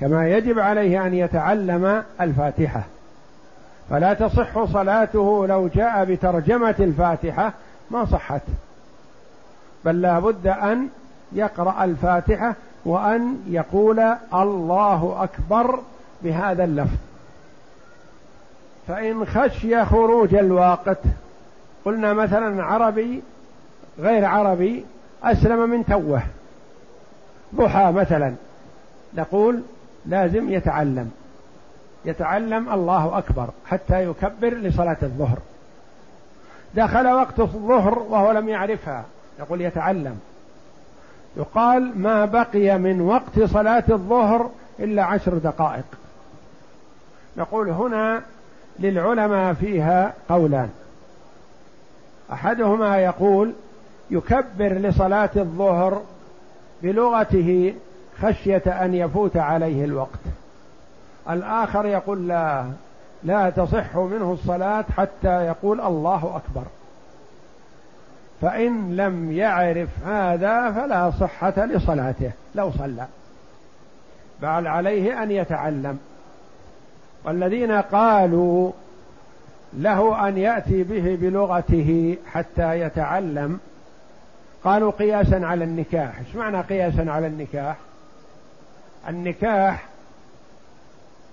كما 0.00 0.28
يجب 0.28 0.58
عليه 0.58 1.06
أن 1.06 1.14
يتعلم 1.14 2.02
الفاتحة. 2.20 2.82
فلا 3.90 4.14
تصح 4.14 4.64
صلاته 4.64 5.46
لو 5.46 5.68
جاء 5.68 6.04
بترجمة 6.04 6.74
الفاتحة 6.80 7.52
ما 7.90 8.04
صحت. 8.04 8.42
بل 9.84 10.00
لا 10.00 10.18
بد 10.18 10.46
أن 10.46 10.88
يقرأ 11.32 11.84
الفاتحة 11.84 12.54
وأن 12.84 13.36
يقول 13.46 14.00
الله 14.34 15.16
أكبر 15.22 15.80
بهذا 16.22 16.64
اللفظ. 16.64 16.96
فإن 18.88 19.26
خشي 19.26 19.84
خروج 19.84 20.34
الوقت 20.34 20.98
قلنا 21.84 22.12
مثلا 22.12 22.64
عربي 22.64 23.22
غير 23.98 24.24
عربي 24.24 24.84
أسلم 25.22 25.70
من 25.70 25.86
توه. 25.86 26.22
ضحى 27.54 27.92
مثلا 27.92 28.34
نقول 29.14 29.62
لازم 30.06 30.52
يتعلم. 30.52 31.10
يتعلم 32.04 32.72
الله 32.72 33.18
أكبر 33.18 33.48
حتى 33.66 34.04
يكبر 34.04 34.54
لصلاة 34.54 34.96
الظهر. 35.02 35.38
دخل 36.74 37.06
وقت 37.06 37.40
الظهر 37.40 37.98
وهو 37.98 38.30
لم 38.30 38.48
يعرفها. 38.48 39.04
يقول 39.38 39.60
يتعلم. 39.60 40.18
يقال 41.36 41.98
ما 41.98 42.24
بقي 42.24 42.78
من 42.78 43.00
وقت 43.00 43.42
صلاة 43.42 43.84
الظهر 43.88 44.50
إلا 44.80 45.04
عشر 45.04 45.34
دقائق. 45.34 45.84
نقول 47.36 47.70
هنا 47.70 48.22
للعلماء 48.78 49.54
فيها 49.54 50.14
قولان. 50.28 50.70
أحدهما 52.32 52.98
يقول 52.98 53.52
يكبر 54.10 54.72
لصلاة 54.72 55.30
الظهر 55.36 56.02
بلغته 56.82 57.74
خشية 58.22 58.62
أن 58.66 58.94
يفوت 58.94 59.36
عليه 59.36 59.84
الوقت. 59.84 60.20
الآخر 61.30 61.86
يقول 61.86 62.28
لا 62.28 62.64
لا 63.22 63.50
تصح 63.50 63.96
منه 63.96 64.32
الصلاة 64.32 64.84
حتى 64.96 65.46
يقول 65.46 65.80
الله 65.80 66.36
أكبر. 66.36 66.64
فإن 68.40 68.96
لم 68.96 69.32
يعرف 69.32 69.88
هذا 70.06 70.72
فلا 70.72 71.10
صحة 71.10 71.64
لصلاته 71.66 72.30
لو 72.54 72.70
صلى. 72.70 73.06
بل 74.42 74.66
عليه 74.66 75.22
أن 75.22 75.30
يتعلم. 75.30 75.98
والذين 77.24 77.72
قالوا 77.72 78.72
له 79.72 80.28
أن 80.28 80.38
يأتي 80.38 80.82
به 80.82 81.18
بلغته 81.20 82.16
حتى 82.32 82.80
يتعلم 82.80 83.60
قالوا 84.64 84.90
قياسا 84.90 85.46
على 85.46 85.64
النكاح. 85.64 86.18
إيش 86.18 86.36
معنى 86.36 86.60
قياسا 86.60 87.10
على 87.10 87.26
النكاح؟ 87.26 87.76
النكاح 89.08 89.84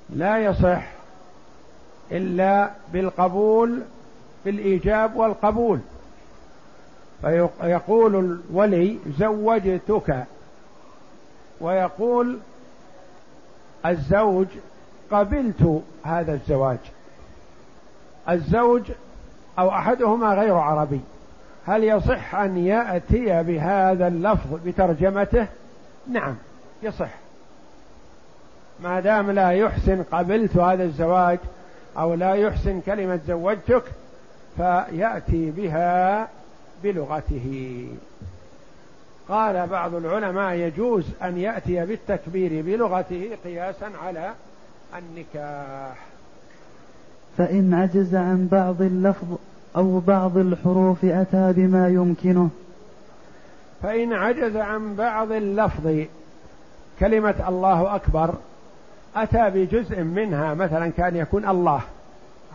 لا 0.09 0.37
يصح 0.37 0.83
إلا 2.11 2.71
بالقبول 2.93 3.81
بالإيجاب 4.45 5.15
والقبول. 5.15 5.79
فيقول 7.21 8.15
الولي 8.15 8.99
زوجتك. 9.19 10.25
ويقول 11.61 12.37
الزوج 13.85 14.47
قبلت 15.11 15.83
هذا 16.03 16.33
الزواج. 16.33 16.77
الزوج 18.29 18.91
أو 19.59 19.69
أحدهما 19.69 20.33
غير 20.33 20.53
عربي. 20.53 21.01
هل 21.65 21.83
يصح 21.83 22.35
أن 22.35 22.57
يأتي 22.57 23.43
بهذا 23.43 24.07
اللفظ 24.07 24.59
بترجمته؟ 24.65 25.47
نعم 26.07 26.35
يصح. 26.83 27.09
ما 28.83 28.99
دام 28.99 29.31
لا 29.31 29.51
يحسن 29.51 30.03
قبلت 30.11 30.57
هذا 30.57 30.83
الزواج 30.83 31.39
أو 31.97 32.13
لا 32.13 32.33
يحسن 32.33 32.81
كلمة 32.81 33.19
زوجتك 33.27 33.83
فيأتي 34.57 35.51
بها 35.51 36.27
بلغته. 36.83 37.87
قال 39.29 39.67
بعض 39.67 39.95
العلماء 39.95 40.53
يجوز 40.53 41.05
أن 41.23 41.37
يأتي 41.37 41.85
بالتكبير 41.85 42.61
بلغته 42.61 43.29
قياسا 43.43 43.91
على 44.05 44.31
النكاح. 44.97 45.97
فإن 47.37 47.73
عجز 47.73 48.15
عن 48.15 48.47
بعض 48.51 48.81
اللفظ 48.81 49.37
أو 49.75 49.99
بعض 49.99 50.37
الحروف 50.37 51.05
أتى 51.05 51.53
بما 51.55 51.89
يمكنه. 51.89 52.49
فإن 53.83 54.13
عجز 54.13 54.57
عن 54.57 54.95
بعض 54.95 55.31
اللفظ 55.31 56.05
كلمة 56.99 57.49
الله 57.49 57.95
أكبر 57.95 58.35
أتى 59.15 59.49
بجزء 59.49 60.01
منها 60.01 60.53
مثلا 60.53 60.91
كان 60.91 61.15
يكون 61.15 61.49
الله 61.49 61.81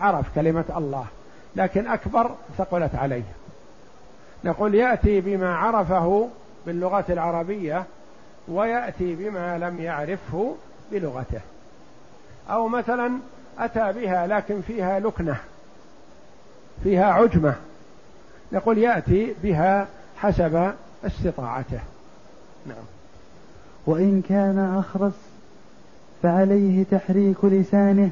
عرف 0.01 0.35
كلمة 0.35 0.65
الله 0.77 1.07
لكن 1.57 1.87
أكبر 1.87 2.31
ثقلت 2.59 2.95
عليه. 2.95 3.23
نقول 4.45 4.75
يأتي 4.75 5.21
بما 5.21 5.57
عرفه 5.57 6.29
باللغة 6.67 7.05
العربية 7.09 7.85
ويأتي 8.49 9.15
بما 9.15 9.59
لم 9.59 9.81
يعرفه 9.81 10.57
بلغته. 10.93 11.41
أو 12.51 12.69
مثلا 12.69 13.19
أتى 13.59 13.93
بها 13.93 14.27
لكن 14.27 14.61
فيها 14.61 15.01
لكنة 15.01 15.37
فيها 16.83 17.05
عجمة. 17.05 17.55
نقول 18.53 18.79
يأتي 18.79 19.35
بها 19.43 19.87
حسب 20.17 20.73
استطاعته. 21.07 21.81
نعم. 22.67 22.85
وإن 23.87 24.23
كان 24.29 24.79
أخرس 24.79 25.30
فعليه 26.23 26.85
تحريك 26.91 27.45
لسانه 27.45 28.11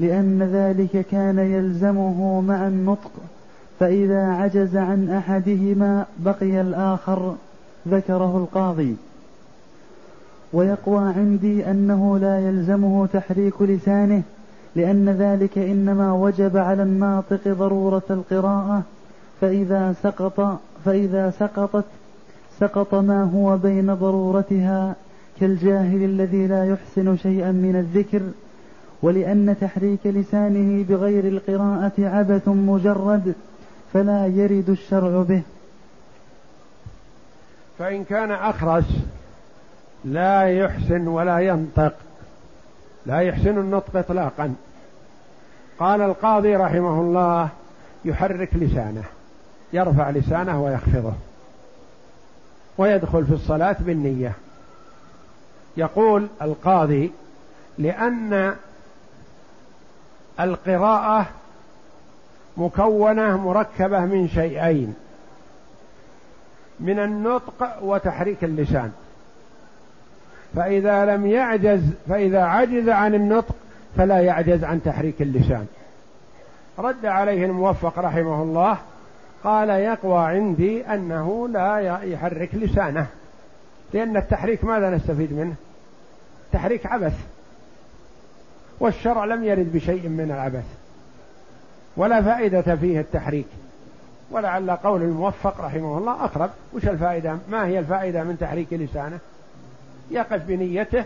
لأن 0.00 0.42
ذلك 0.42 1.06
كان 1.10 1.38
يلزمه 1.38 2.40
مع 2.40 2.66
النطق 2.66 3.10
فإذا 3.80 4.26
عجز 4.26 4.76
عن 4.76 5.10
أحدهما 5.10 6.06
بقي 6.18 6.60
الآخر 6.60 7.34
ذكره 7.88 8.36
القاضي. 8.36 8.96
ويقوى 10.52 11.12
عندي 11.16 11.70
أنه 11.70 12.18
لا 12.18 12.48
يلزمه 12.48 13.06
تحريك 13.06 13.62
لسانه 13.62 14.22
لأن 14.76 15.08
ذلك 15.08 15.58
إنما 15.58 16.12
وجب 16.12 16.56
على 16.56 16.82
الناطق 16.82 17.48
ضرورة 17.48 18.02
القراءة 18.10 18.82
فإذا 19.40 19.94
سقط 20.02 20.60
فإذا 20.84 21.30
سقطت 21.30 21.84
سقط 22.60 22.94
ما 22.94 23.22
هو 23.22 23.56
بين 23.56 23.94
ضرورتها 23.94 24.94
كالجاهل 25.40 26.04
الذي 26.04 26.46
لا 26.46 26.64
يحسن 26.64 27.16
شيئا 27.16 27.52
من 27.52 27.76
الذكر 27.76 28.22
ولأن 29.02 29.56
تحريك 29.60 30.00
لسانه 30.04 30.84
بغير 30.84 31.24
القراءة 31.24 31.92
عبث 31.98 32.48
مجرد 32.48 33.34
فلا 33.92 34.26
يرد 34.26 34.70
الشرع 34.70 35.22
به. 35.22 35.42
فإن 37.78 38.04
كان 38.04 38.32
أخرس 38.32 38.84
لا 40.04 40.42
يحسن 40.42 41.06
ولا 41.08 41.38
ينطق. 41.38 41.94
لا 43.06 43.20
يحسن 43.20 43.58
النطق 43.58 43.96
إطلاقا. 43.96 44.54
قال 45.78 46.00
القاضي 46.00 46.56
رحمه 46.56 47.00
الله 47.00 47.48
يحرك 48.04 48.54
لسانه 48.54 49.04
يرفع 49.72 50.10
لسانه 50.10 50.64
ويخفضه 50.64 51.12
ويدخل 52.78 53.26
في 53.26 53.32
الصلاة 53.32 53.76
بالنية. 53.80 54.32
يقول 55.76 56.28
القاضي 56.42 57.12
لأن 57.78 58.54
القراءة 60.40 61.26
مكونة 62.56 63.36
مركبة 63.36 64.00
من 64.00 64.28
شيئين 64.28 64.94
من 66.80 66.98
النطق 66.98 67.82
وتحريك 67.82 68.44
اللسان. 68.44 68.92
فإذا 70.56 71.04
لم 71.04 71.26
يعجز 71.26 71.82
فإذا 72.08 72.42
عجز 72.42 72.88
عن 72.88 73.14
النطق 73.14 73.54
فلا 73.96 74.20
يعجز 74.20 74.64
عن 74.64 74.82
تحريك 74.82 75.22
اللسان. 75.22 75.66
رد 76.78 77.06
عليه 77.06 77.44
الموفق 77.44 77.98
رحمه 77.98 78.42
الله 78.42 78.78
قال 79.44 79.70
يقوى 79.70 80.18
عندي 80.18 80.86
أنه 80.86 81.48
لا 81.48 81.78
يحرك 82.02 82.54
لسانه 82.54 83.06
لأن 83.92 84.16
التحريك 84.16 84.64
ماذا 84.64 84.90
نستفيد 84.90 85.32
منه؟ 85.32 85.54
تحريك 86.52 86.86
عبث. 86.86 87.14
والشرع 88.80 89.24
لم 89.24 89.44
يرد 89.44 89.72
بشيء 89.72 90.08
من 90.08 90.30
العبث. 90.30 90.64
ولا 91.96 92.22
فائدة 92.22 92.76
فيه 92.76 93.00
التحريك. 93.00 93.46
ولعل 94.30 94.70
قول 94.70 95.02
الموفق 95.02 95.60
رحمه 95.60 95.98
الله 95.98 96.24
أقرب. 96.24 96.50
وش 96.74 96.84
الفائدة؟ 96.88 97.38
ما 97.50 97.66
هي 97.66 97.78
الفائدة 97.78 98.24
من 98.24 98.38
تحريك 98.38 98.72
لسانه؟ 98.72 99.18
يقف 100.10 100.42
بنيته 100.46 101.04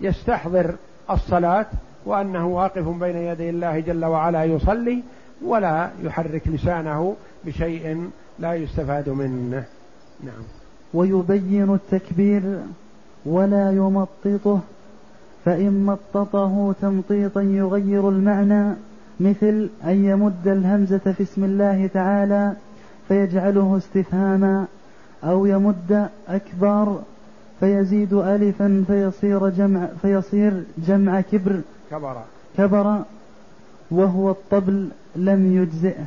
ويستحضر 0.00 0.74
الصلاة 1.10 1.66
وأنه 2.04 2.46
واقف 2.46 2.88
بين 2.88 3.16
يدي 3.16 3.50
الله 3.50 3.80
جل 3.80 4.04
وعلا 4.04 4.44
يصلي 4.44 5.02
ولا 5.44 5.90
يحرك 6.02 6.48
لسانه 6.48 7.16
بشيء 7.44 8.10
لا 8.38 8.54
يستفاد 8.54 9.08
منه. 9.08 9.64
نعم. 10.24 10.42
ويبين 10.94 11.74
التكبير 11.74 12.42
ولا 13.26 13.70
يمططه 13.70 14.60
فإن 15.44 15.84
مططه 15.86 16.74
تمطيطا 16.82 17.42
يغير 17.42 18.08
المعنى 18.08 18.74
مثل 19.20 19.68
أن 19.84 20.04
يمد 20.04 20.48
الهمزة 20.48 20.98
في 20.98 21.22
اسم 21.22 21.44
الله 21.44 21.86
تعالى 21.86 22.52
فيجعله 23.08 23.76
استفهاما 23.76 24.66
أو 25.24 25.46
يمد 25.46 26.08
أكبر 26.28 26.98
فيزيد 27.60 28.12
ألفا 28.12 28.84
فيصير 28.86 29.48
جمع 29.48 29.86
فيصير 30.02 30.62
جمع 30.78 31.20
كبر 31.20 31.60
كبر. 31.90 32.16
كبر 32.58 33.02
وهو 33.90 34.30
الطبل 34.30 34.88
لم 35.16 35.62
يجزئه. 35.62 36.04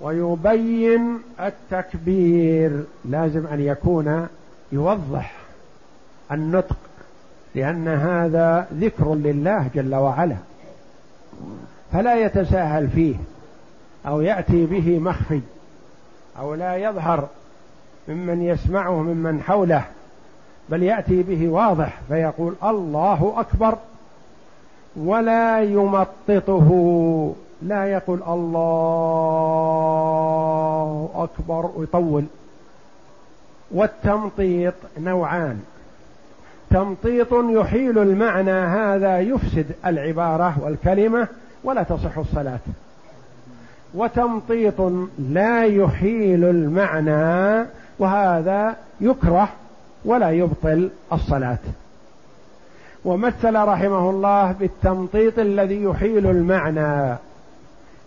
ويبين 0.00 1.18
التكبير 1.40 2.84
لازم 3.04 3.46
أن 3.46 3.60
يكون 3.60 4.26
يوضح. 4.72 5.39
النطق 6.32 6.76
لأن 7.54 7.88
هذا 7.88 8.66
ذكر 8.74 9.14
لله 9.14 9.70
جل 9.74 9.94
وعلا 9.94 10.36
فلا 11.92 12.14
يتساهل 12.14 12.88
فيه 12.88 13.14
أو 14.06 14.20
يأتي 14.20 14.66
به 14.66 14.98
مخفي 14.98 15.40
أو 16.38 16.54
لا 16.54 16.76
يظهر 16.76 17.28
ممن 18.08 18.42
يسمعه 18.42 19.02
ممن 19.02 19.42
حوله 19.42 19.84
بل 20.68 20.82
يأتي 20.82 21.22
به 21.22 21.48
واضح 21.48 22.00
فيقول 22.08 22.54
الله 22.64 23.34
أكبر 23.36 23.78
ولا 24.96 25.62
يمططه 25.62 26.70
لا 27.62 27.84
يقول 27.84 28.22
الله 28.22 29.50
أكبر 31.14 31.70
ويطول. 31.76 32.24
والتمطيط 33.70 34.74
نوعان. 34.98 35.62
تمطيط 36.70 37.32
يحيل 37.32 37.98
المعنى 37.98 38.50
هذا 38.50 39.20
يفسد 39.20 39.66
العبارة 39.86 40.54
والكلمة 40.62 41.28
ولا 41.64 41.82
تصح 41.82 42.18
الصلاة. 42.18 42.58
وتمطيط 43.94 44.80
لا 45.18 45.64
يحيل 45.64 46.44
المعنى 46.44 47.66
وهذا 47.98 48.76
يكره 49.00 49.48
ولا 50.04 50.30
يبطل 50.30 50.90
الصلاة. 51.12 51.58
ومثل 53.04 53.54
رحمه 53.54 54.10
الله 54.10 54.52
بالتمطيط 54.52 55.38
الذي 55.38 55.82
يحيل 55.82 56.26
المعنى 56.26 57.16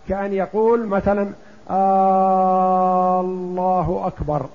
كأن 0.08 0.32
يقول 0.32 0.86
مثلا 0.86 1.28
آه 1.70 3.20
الله 3.20 4.02
أكبر. 4.06 4.46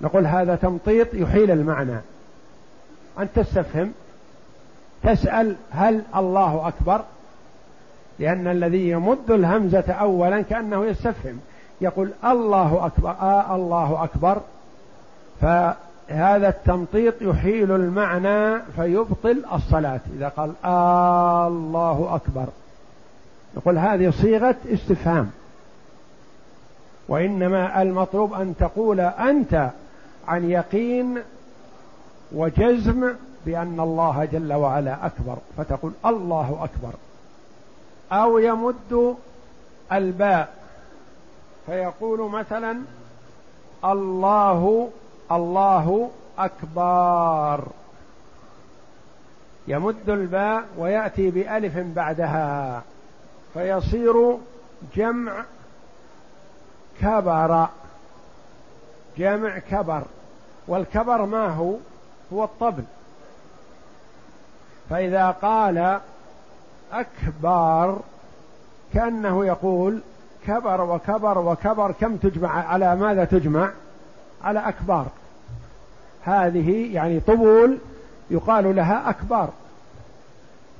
نقول 0.00 0.26
هذا 0.26 0.54
تمطيط 0.54 1.14
يحيل 1.14 1.50
المعنى. 1.50 2.00
أن 3.18 3.28
تستفهم. 3.34 3.92
تسأل 5.02 5.56
هل 5.70 6.02
الله 6.16 6.68
أكبر؟ 6.68 7.04
لأن 8.18 8.46
الذي 8.46 8.88
يمد 8.88 9.30
الهمزة 9.30 9.92
أولا 9.92 10.42
كأنه 10.42 10.86
يستفهم. 10.86 11.40
يقول 11.80 12.10
الله 12.24 12.86
أكبر 12.86 13.10
آه 13.10 13.54
الله 13.56 14.04
أكبر. 14.04 14.40
فهذا 15.40 16.48
التمطيط 16.48 17.14
يحيل 17.22 17.72
المعنى 17.72 18.62
فيبطل 18.76 19.44
الصلاة. 19.52 20.00
إذا 20.16 20.28
قال 20.28 20.52
آه 20.64 21.48
الله 21.48 22.14
أكبر 22.14 22.46
نقول 23.56 23.78
هذه 23.78 24.10
صيغة 24.10 24.56
استفهام. 24.72 25.30
وإنما 27.08 27.82
المطلوب 27.82 28.34
أن 28.34 28.54
تقول 28.56 29.00
أنت 29.00 29.70
عن 30.28 30.50
يقين 30.50 31.18
وجزم 32.34 33.12
بأن 33.46 33.80
الله 33.80 34.24
جل 34.24 34.52
وعلا 34.52 35.06
أكبر 35.06 35.36
فتقول 35.56 35.92
الله 36.06 36.58
أكبر. 36.64 36.94
أو 38.12 38.38
يمد 38.38 39.16
الباء 39.92 40.54
فيقول 41.66 42.30
مثلا 42.30 42.78
الله 43.84 44.90
الله 45.32 46.10
أكبر. 46.38 47.64
يمد 49.68 50.10
الباء 50.10 50.64
ويأتي 50.78 51.30
بألف 51.30 51.78
بعدها 51.78 52.82
فيصير 53.54 54.36
جمع 54.96 55.44
كبر. 57.00 57.68
جمع 59.18 59.58
كبر. 59.58 60.02
والكبر 60.68 61.26
ما 61.26 61.46
هو؟ 61.46 61.74
هو 62.32 62.44
الطبل. 62.44 62.84
فإذا 64.90 65.30
قال 65.30 66.00
أكبر 66.92 67.98
كأنه 68.94 69.46
يقول 69.46 70.00
كبر 70.46 70.80
وكبر 70.80 71.38
وكبر 71.38 71.92
كم 71.92 72.16
تجمع؟ 72.16 72.68
على 72.68 72.96
ماذا 72.96 73.24
تجمع؟ 73.24 73.70
على 74.44 74.68
أكبار 74.68 75.06
هذه 76.24 76.94
يعني 76.94 77.20
طبول 77.20 77.78
يقال 78.30 78.76
لها 78.76 79.10
أكبار 79.10 79.48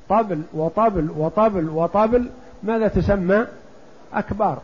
طبل 0.09 0.41
وطبل 0.53 1.11
وطبل 1.17 1.69
وطبل 1.69 2.29
ماذا 2.63 2.87
تسمى؟ 2.87 3.45
أكبار 4.13 4.61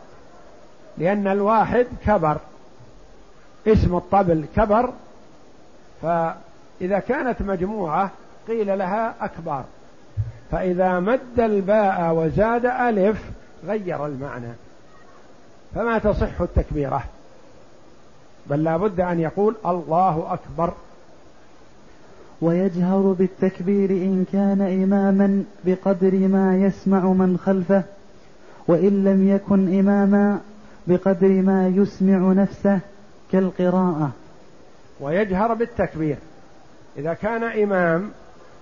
لأن 0.98 1.26
الواحد 1.26 1.86
كبر. 2.06 2.36
اسم 3.66 3.96
الطبل 3.96 4.44
كبر 4.56 4.92
فإذا 6.80 6.98
كانت 6.98 7.42
مجموعة 7.42 8.10
قيل 8.48 8.78
لها 8.78 9.14
أكبار 9.20 9.64
فإذا 10.50 11.00
مد 11.00 11.40
الباء 11.40 12.14
وزاد 12.14 12.66
ألف 12.66 13.30
غير 13.66 14.06
المعنى. 14.06 14.52
فما 15.74 15.98
تصح 15.98 16.40
التكبيرة؟ 16.40 17.02
بل 18.46 18.64
لا 18.64 18.76
بد 18.76 19.00
أن 19.00 19.20
يقول 19.20 19.54
الله 19.66 20.32
أكبر. 20.32 20.72
ويجهر 22.42 23.14
بالتكبير 23.18 23.90
إن 23.90 24.24
كان 24.32 24.60
إماما 24.60 25.44
بقدر 25.64 26.14
ما 26.14 26.56
يسمع 26.56 27.00
من 27.00 27.38
خلفه 27.38 27.82
وإن 28.68 29.04
لم 29.04 29.28
يكن 29.28 29.78
إماما 29.78 30.40
بقدر 30.86 31.28
ما 31.28 31.68
يسمع 31.68 32.32
نفسه 32.32 32.80
كالقراءة. 33.32 34.10
ويجهر 35.00 35.54
بالتكبير. 35.54 36.16
إذا 36.96 37.14
كان 37.14 37.44
إمام 37.44 38.10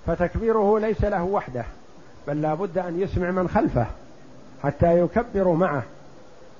فتكبيره 0.06 0.78
ليس 0.78 1.04
له 1.04 1.24
وحده 1.24 1.64
بل 2.26 2.42
لا 2.42 2.54
بد 2.54 2.78
أن 2.78 3.00
يسمع 3.00 3.30
من 3.30 3.48
خلفه 3.48 3.86
حتى 4.62 5.00
يكبروا 5.00 5.56
معه 5.56 5.82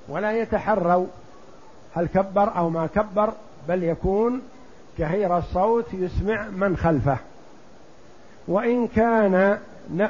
ولا 0.09 0.33
يتحروا 0.33 1.07
هل 1.95 2.07
كبر 2.07 2.57
أو 2.57 2.71
ما 2.71 2.87
كبر 2.87 3.33
بل 3.69 3.83
يكون 3.83 4.43
جهير 4.99 5.39
الصوت 5.39 5.95
يسمع 5.95 6.49
من 6.49 6.77
خلفه. 6.77 7.19
وإن 8.49 8.89
كان 8.89 9.59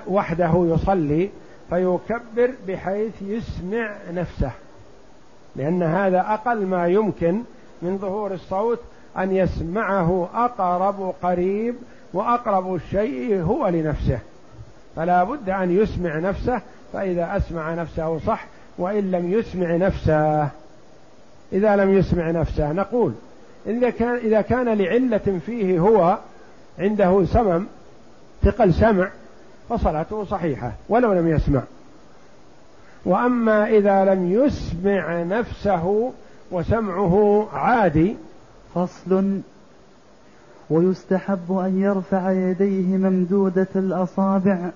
وحده 0.07 0.53
يصلي 0.55 1.31
فيكبر 1.71 2.51
بحيث 2.68 3.23
يسمع 3.23 3.97
نفسه 4.11 4.51
لأن 5.57 5.83
هذا 5.83 6.21
أقل 6.21 6.66
ما 6.66 6.87
يمكن 6.87 7.42
من 7.83 7.99
ظهور 7.99 8.35
الصوت 8.35 8.81
أن 9.19 9.37
يسمعه 9.37 10.29
أقرب 10.35 11.15
قريب 11.23 11.75
وأقرب 12.13 12.75
الشيء 12.75 13.43
هو 13.43 13.69
لنفسه. 13.69 14.19
فلا 14.97 15.25
بد 15.25 15.51
أن 15.51 15.71
يسمع 15.71 16.19
نفسه 16.19 16.61
فإذا 16.93 17.37
أسمع 17.37 17.75
نفسه 17.75 18.19
صح 18.19 18.47
وإن 18.79 19.11
لم 19.11 19.33
يسمع 19.33 19.77
نفسه 19.77 20.49
إذا 21.53 21.77
لم 21.77 21.99
يسمع 21.99 22.31
نفسه 22.31 22.73
نقول 22.73 23.13
إذا 23.67 23.91
كان 23.91 24.17
إذا 24.17 24.41
كان 24.41 24.69
لعلة 24.69 25.41
فيه 25.47 25.79
هو 25.79 26.19
عنده 26.79 27.25
سمم 27.25 27.67
ثقل 28.43 28.75
سمع 28.75 29.09
فصلاته 29.69 30.25
صحيحة 30.25 30.73
ولو 30.89 31.13
لم 31.13 31.29
يسمع. 31.29 31.63
وأما 33.05 33.69
إذا 33.69 34.05
لم 34.05 34.33
يسمع 34.33 35.23
نفسه 35.23 36.13
وسمعه 36.51 37.47
عادي 37.53 38.17
فصل 38.79 39.41
ويستحب 40.71 41.53
أن 41.53 41.81
يرفع 41.81 42.31
يديه 42.31 42.97
ممدودة 42.97 43.69
الأصابع 43.77 44.71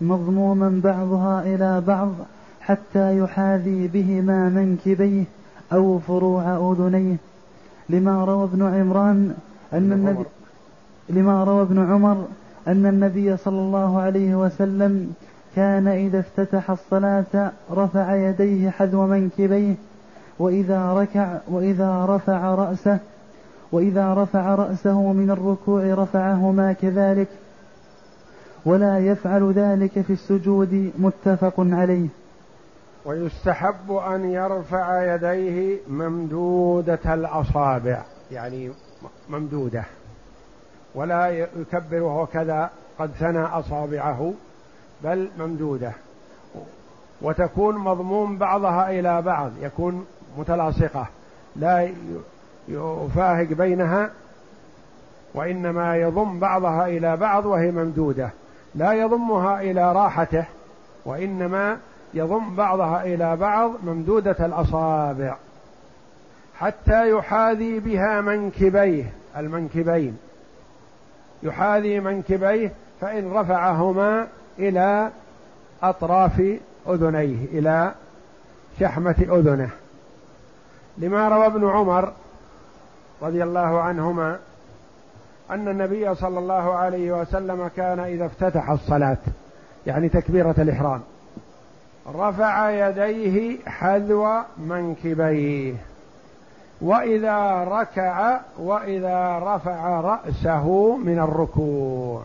مضموما 0.00 0.80
بعضها 0.84 1.42
إلى 1.42 1.80
بعض 1.86 2.12
حتى 2.60 3.18
يحاذي 3.18 3.88
بهما 3.88 4.48
منكبيه 4.48 5.24
أو 5.72 5.98
فروع 5.98 6.72
أذنيه. 6.72 7.16
لما 7.88 8.24
روى 8.24 8.44
ابن 8.44 8.62
عمران 8.62 9.34
أن 9.72 9.92
النبي 9.92 10.24
لما 11.08 11.44
روى 11.44 11.62
ابن 11.62 11.90
عمر 11.92 12.26
أن 12.68 12.86
النبي 12.86 13.36
صلى 13.36 13.60
الله 13.60 14.00
عليه 14.00 14.34
وسلم 14.34 15.12
كان 15.56 15.88
إذا 15.88 16.20
افتتح 16.20 16.70
الصلاة 16.70 17.52
رفع 17.70 18.14
يديه 18.14 18.70
حذو 18.70 19.06
منكبيه 19.06 19.74
وإذا 20.38 20.92
ركع 20.92 21.38
وإذا 21.48 22.06
رفع 22.06 22.54
رأسه 22.54 22.98
وإذا 23.74 24.14
رفع 24.14 24.54
رأسه 24.54 25.12
من 25.12 25.30
الركوع 25.30 25.82
رفعهما 25.82 26.72
كذلك 26.72 27.28
ولا 28.66 28.98
يفعل 28.98 29.52
ذلك 29.52 30.00
في 30.00 30.12
السجود 30.12 30.92
متفق 30.98 31.54
عليه. 31.58 32.08
ويستحب 33.04 33.92
أن 33.92 34.30
يرفع 34.30 35.14
يديه 35.14 35.78
ممدودة 35.88 37.14
الأصابع 37.14 38.02
يعني 38.30 38.70
ممدودة 39.28 39.84
ولا 40.94 41.28
يكبر 41.28 42.02
وهو 42.02 42.26
كذا 42.26 42.70
قد 42.98 43.10
ثنى 43.10 43.42
أصابعه 43.42 44.32
بل 45.04 45.28
ممدودة. 45.38 45.92
وتكون 47.22 47.78
مضموم 47.78 48.38
بعضها 48.38 48.90
إلى 48.90 49.22
بعض 49.22 49.50
يكون 49.60 50.06
متلاصقة 50.38 51.06
لا 51.56 51.92
يفاهق 52.68 53.46
بينها 53.46 54.10
وإنما 55.34 55.96
يضم 55.96 56.38
بعضها 56.38 56.86
إلى 56.86 57.16
بعض 57.16 57.46
وهي 57.46 57.70
ممدودة. 57.70 58.30
لا 58.74 58.92
يضمها 58.92 59.60
إلى 59.60 59.92
راحته 59.92 60.44
وإنما 61.04 61.78
يضم 62.14 62.56
بعضها 62.56 63.04
إلى 63.04 63.36
بعض 63.36 63.72
ممدودة 63.84 64.36
الأصابع. 64.46 65.36
حتى 66.58 67.10
يحاذي 67.10 67.80
بها 67.80 68.20
منكبيه 68.20 69.12
المنكبين. 69.36 70.18
يحاذي 71.42 72.00
منكبيه 72.00 72.72
فإن 73.00 73.32
رفعهما 73.32 74.26
إلى 74.58 75.10
أطراف 75.82 76.42
أذنيه 76.88 77.44
إلى 77.44 77.94
شحمة 78.80 79.16
أذنه. 79.20 79.70
لما 80.98 81.28
روى 81.28 81.46
ابن 81.46 81.68
عمر 81.68 82.12
رضي 83.24 83.42
الله 83.42 83.80
عنهما 83.80 84.38
أن 85.50 85.68
النبي 85.68 86.14
صلى 86.14 86.38
الله 86.38 86.74
عليه 86.74 87.20
وسلم 87.20 87.70
كان 87.76 88.00
إذا 88.00 88.26
افتتح 88.26 88.70
الصلاة 88.70 89.18
يعني 89.86 90.08
تكبيرة 90.08 90.54
الإحرام. 90.58 91.00
رفع 92.14 92.70
يديه 92.70 93.58
حذو 93.66 94.28
منكبيه. 94.58 95.74
وإذا 96.80 97.64
ركع 97.64 98.40
وإذا 98.58 99.38
رفع 99.38 100.00
رأسه 100.00 100.96
من 100.96 101.18
الركوع. 101.18 102.22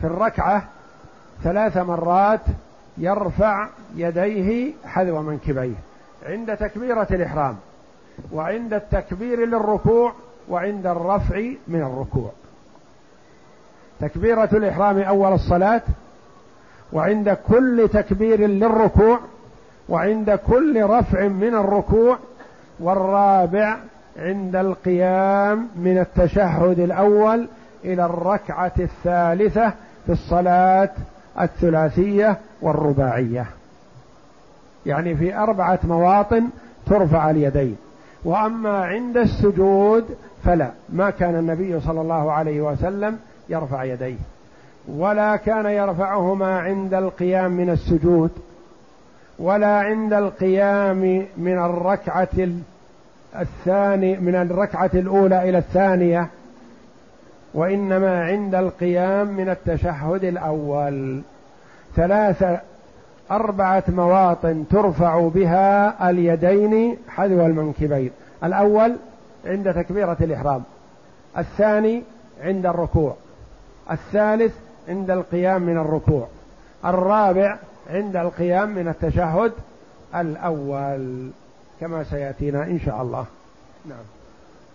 في 0.00 0.06
الركعة 0.06 0.64
ثلاث 1.42 1.76
مرات 1.76 2.40
يرفع 2.98 3.68
يديه 3.94 4.72
حذو 4.84 5.22
منكبيه. 5.22 5.74
عند 6.26 6.56
تكبيرة 6.56 7.06
الإحرام. 7.10 7.56
وعند 8.32 8.74
التكبير 8.74 9.46
للركوع 9.46 10.12
وعند 10.48 10.86
الرفع 10.86 11.42
من 11.68 11.82
الركوع. 11.82 12.30
تكبيرة 14.00 14.48
الإحرام 14.52 14.98
أول 14.98 15.32
الصلاة 15.32 15.82
وعند 16.92 17.36
كل 17.48 17.88
تكبير 17.92 18.40
للركوع 18.46 19.20
وعند 19.88 20.30
كل 20.30 20.82
رفع 20.82 21.28
من 21.28 21.54
الركوع 21.54 22.18
والرابع 22.80 23.78
عند 24.16 24.56
القيام 24.56 25.68
من 25.76 25.98
التشهد 25.98 26.78
الأول 26.78 27.48
إلى 27.84 28.04
الركعة 28.04 28.72
الثالثة 28.78 29.72
في 30.06 30.12
الصلاة 30.12 30.90
الثلاثية 31.40 32.36
والرباعية. 32.62 33.46
يعني 34.86 35.16
في 35.16 35.36
أربعة 35.36 35.78
مواطن 35.84 36.48
ترفع 36.86 37.30
اليدين. 37.30 37.76
وأما 38.24 38.84
عند 38.84 39.16
السجود 39.16 40.04
فلا. 40.44 40.70
ما 40.88 41.10
كان 41.10 41.34
النبي 41.34 41.80
صلى 41.80 42.00
الله 42.00 42.32
عليه 42.32 42.60
وسلم 42.60 43.18
يرفع 43.48 43.84
يديه. 43.84 44.16
ولا 44.88 45.36
كان 45.36 45.66
يرفعهما 45.66 46.58
عند 46.58 46.94
القيام 46.94 47.50
من 47.50 47.70
السجود 47.70 48.30
ولا 49.38 49.78
عند 49.78 50.12
القيام 50.12 51.26
من 51.36 51.58
الركعة 51.58 52.48
الثاني 53.38 54.16
من 54.16 54.34
الركعة 54.34 54.90
الأولى 54.94 55.48
إلى 55.48 55.58
الثانية 55.58 56.28
وإنما 57.54 58.24
عند 58.24 58.54
القيام 58.54 59.26
من 59.26 59.48
التشهد 59.48 60.24
الأول. 60.24 61.20
ثلاثة 61.96 62.60
أربعة 63.30 63.84
مواطن 63.88 64.64
ترفع 64.70 65.28
بها 65.28 66.10
اليدين 66.10 66.96
حذو 67.08 67.46
المنكبين. 67.46 68.10
الأول 68.44 68.96
عند 69.46 69.74
تكبيرة 69.74 70.16
الإحرام. 70.20 70.62
الثاني 71.38 72.02
عند 72.42 72.66
الركوع. 72.66 73.14
الثالث 73.90 74.54
عند 74.88 75.10
القيام 75.10 75.62
من 75.62 75.78
الركوع. 75.78 76.26
الرابع 76.84 77.58
عند 77.90 78.16
القيام 78.16 78.74
من 78.74 78.88
التشهد 78.88 79.52
الأول 80.14 81.30
كما 81.80 82.04
سيأتينا 82.04 82.64
إن 82.64 82.80
شاء 82.80 83.02
الله. 83.02 83.24
نعم. 83.88 84.04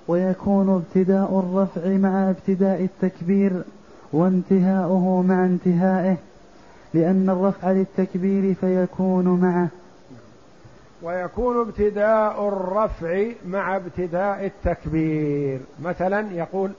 ويكون 0.08 0.70
ابتداء 0.76 1.40
الرفع 1.40 1.88
مع 1.88 2.30
ابتداء 2.30 2.84
التكبير 2.84 3.64
وانتهاؤه 4.14 5.22
مع 5.22 5.46
انتهائه. 5.46 6.18
لأن 6.94 7.30
الرفع 7.30 7.72
للتكبير 7.72 8.54
فيكون 8.54 9.40
معه. 9.40 9.68
ويكون 11.02 11.62
ابتداء 11.62 12.48
الرفع 12.48 13.26
مع 13.46 13.76
ابتداء 13.76 14.46
التكبير. 14.46 15.60
مثلا 15.82 16.34
يقول 16.34 16.72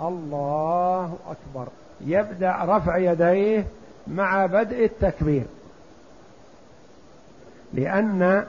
الله 0.00 1.16
أكبر. 1.30 1.68
يبدأ 2.00 2.56
رفع 2.62 2.96
يديه 2.96 3.64
مع 4.06 4.46
بدء 4.46 4.84
التكبير. 4.84 5.44
لأن 7.74 8.44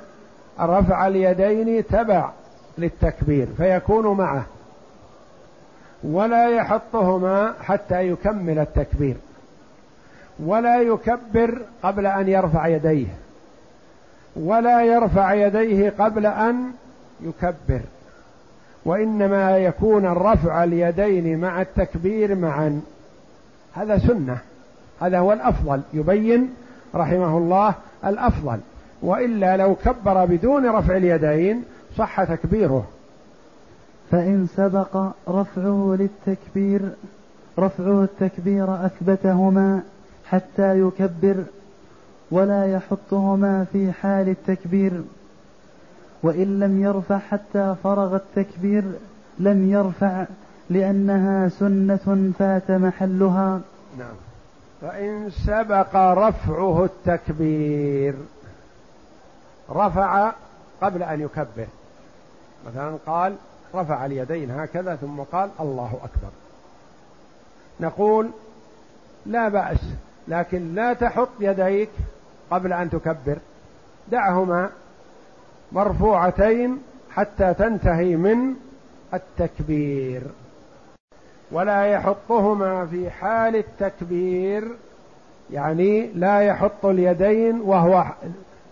رفع 0.59 1.07
اليدين 1.07 1.85
تبع 1.87 2.31
للتكبير 2.77 3.47
فيكون 3.57 4.17
معه. 4.17 4.45
ولا 6.03 6.49
يحطهما 6.49 7.53
حتى 7.61 8.07
يكمل 8.07 8.59
التكبير. 8.59 9.15
ولا 10.45 10.81
يكبر 10.81 11.61
قبل 11.83 12.05
أن 12.05 12.27
يرفع 12.27 12.67
يديه 12.67 13.07
ولا 14.35 14.81
يرفع 14.81 15.33
يديه 15.33 15.93
قبل 15.99 16.25
أن 16.25 16.71
يكبر 17.21 17.81
وإنما 18.85 19.57
يكون 19.57 20.05
الرفع 20.05 20.63
اليدين 20.63 21.39
مع 21.39 21.61
التكبير 21.61 22.35
معا. 22.35 22.81
هذا 23.73 23.97
سنة 23.97 24.37
هذا 25.01 25.19
هو 25.19 25.33
الأفضل 25.33 25.81
يبين 25.93 26.49
رحمه 26.95 27.37
الله 27.37 27.73
الأفضل. 28.05 28.59
وإلا 29.01 29.57
لو 29.57 29.75
كبر 29.75 30.25
بدون 30.25 30.65
رفع 30.65 30.97
اليدين 30.97 31.63
صح 31.97 32.23
تكبيره. 32.23 32.87
فإن 34.11 34.47
سبق 34.55 34.97
رفعه 35.29 35.97
للتكبير 35.99 36.81
رفعه 37.59 38.03
التكبير 38.03 38.85
أثبتهما. 38.85 39.81
حتى 40.29 40.79
يكبر 40.79 41.43
ولا 42.31 42.73
يحطهما 42.73 43.65
في 43.71 43.91
حال 43.91 44.29
التكبير. 44.29 45.03
وإن 46.23 46.59
لم 46.59 46.83
يرفع 46.83 47.17
حتى 47.17 47.75
فرغ 47.83 48.15
التكبير 48.15 48.83
لم 49.39 49.71
يرفع 49.71 50.25
لأنها 50.69 51.49
سنة 51.49 52.31
فات 52.39 52.71
محلها. 52.71 53.61
نعم. 53.99 54.15
فإن 54.81 55.29
سبق 55.29 55.95
رفعه 55.95 56.85
التكبير 56.85 58.15
رفع 59.69 60.31
قبل 60.81 61.03
أن 61.03 61.21
يكبر. 61.21 61.67
مثلا 62.67 62.97
قال 63.05 63.35
رفع 63.75 64.05
اليدين 64.05 64.51
هكذا 64.51 64.95
ثم 64.95 65.19
قال 65.19 65.49
الله 65.59 65.93
أكبر. 66.03 66.29
نقول 67.79 68.29
لا 69.25 69.49
بأس 69.49 69.79
لكن 70.29 70.75
لا 70.75 70.93
تحط 70.93 71.29
يديك 71.39 71.89
قبل 72.51 72.73
أن 72.73 72.89
تكبر. 72.89 73.37
دعهما 74.11 74.69
مرفوعتين 75.71 76.77
حتى 77.11 77.53
تنتهي 77.53 78.15
من 78.15 78.53
التكبير. 79.13 80.21
ولا 81.51 81.85
يحطهما 81.85 82.85
في 82.85 83.09
حال 83.09 83.55
التكبير 83.55 84.63
يعني 85.51 86.07
لا 86.15 86.41
يحط 86.41 86.85
اليدين 86.85 87.61
وهو 87.61 88.05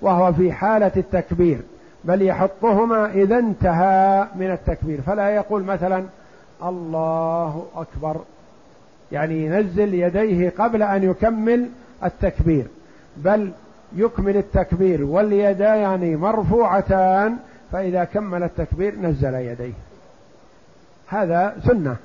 وهو 0.02 0.34
في 0.34 0.52
حالة 0.52 0.92
التكبير 0.98 1.62
بل 2.04 2.22
يحطهما 2.22 3.12
إذا 3.12 3.40
انتهى 3.40 4.28
من 4.36 4.52
التكبير. 4.52 5.02
فلا 5.02 5.30
يقول 5.30 5.64
مثلا 5.64 6.06
الله 6.64 7.66
أكبر. 7.76 8.22
يعني 9.12 9.46
ينزل 9.46 9.94
يديه 9.94 10.54
قبل 10.58 10.84
أن 10.84 11.04
يكمل 11.04 11.70
التكبير 12.04 12.68
بل 13.18 13.52
يكمل 13.96 14.38
التكبير 14.38 15.04
واليدان 15.04 16.16
مرفوعتان 16.16 17.38
فإذا 17.72 18.04
كمل 18.04 18.44
التكبير 18.44 18.96
نزل 18.96 19.34
يديه. 19.34 19.74
هذا 21.08 21.56
سنة. 21.66 21.96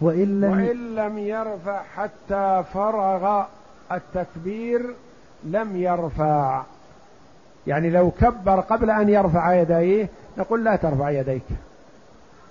وإن 0.00 0.40
لم, 0.40 0.50
وإن 0.50 0.94
لم 0.94 1.18
يرفع 1.18 1.82
حتى 1.96 2.64
فرغ 2.74 3.44
التكبير 3.92 4.94
لم 5.44 5.76
يرفع. 5.76 6.62
يعني 7.66 7.90
لو 7.90 8.10
كبر 8.10 8.60
قبل 8.60 8.90
أن 8.90 9.08
يرفع 9.08 9.54
يديه 9.54 10.08
نقول 10.38 10.64
لا 10.64 10.76
ترفع 10.76 11.10
يديك 11.10 11.42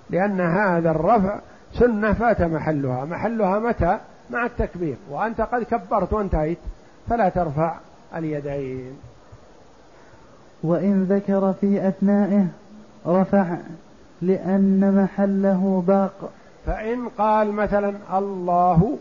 لأن 0.09 0.41
هذا 0.41 0.91
الرفع 0.91 1.39
سنة 1.73 2.13
فات 2.13 2.41
محلها. 2.41 3.05
محلها 3.05 3.59
متى؟ 3.59 3.97
مع 4.29 4.45
التكبير. 4.45 4.95
وأنت 5.09 5.41
قد 5.41 5.63
كبرت 5.63 6.13
وانتهيت 6.13 6.57
فلا 7.09 7.29
ترفع 7.29 7.75
اليدين. 8.15 8.97
وإن 10.63 11.03
ذكر 11.03 11.53
في 11.61 11.87
أثنائه 11.87 12.45
رفع 13.07 13.57
لأن 14.21 15.03
محله 15.03 15.83
باق. 15.87 16.29
فإن 16.65 17.09
قال 17.17 17.51
مثلا 17.51 17.93
الله 18.13 18.97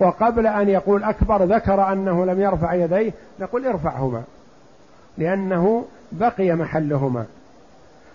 وقبل 0.00 0.46
أن 0.46 0.68
يقول 0.68 1.04
أكبر 1.04 1.44
ذكر 1.44 1.92
أنه 1.92 2.24
لم 2.24 2.40
يرفع 2.40 2.74
يديه 2.74 3.12
نقول 3.40 3.66
ارفعهما 3.66 4.22
لأنه 5.18 5.84
بقي 6.12 6.52
محلهما. 6.54 7.24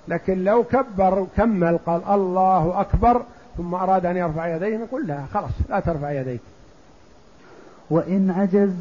لكن 0.07 0.43
لو 0.43 0.63
كبر 0.63 1.27
كمل 1.37 1.77
قال 1.77 2.01
الله 2.09 2.81
أكبر 2.81 3.21
ثم 3.57 3.73
أراد 3.73 4.05
أن 4.05 4.17
يرفع 4.17 4.55
يديه 4.55 4.77
نقول 4.77 5.07
لا 5.07 5.25
خلاص 5.33 5.51
لا 5.69 5.79
ترفع 5.79 6.11
يديك. 6.11 6.41
وإن 7.89 8.31
عجز 8.31 8.73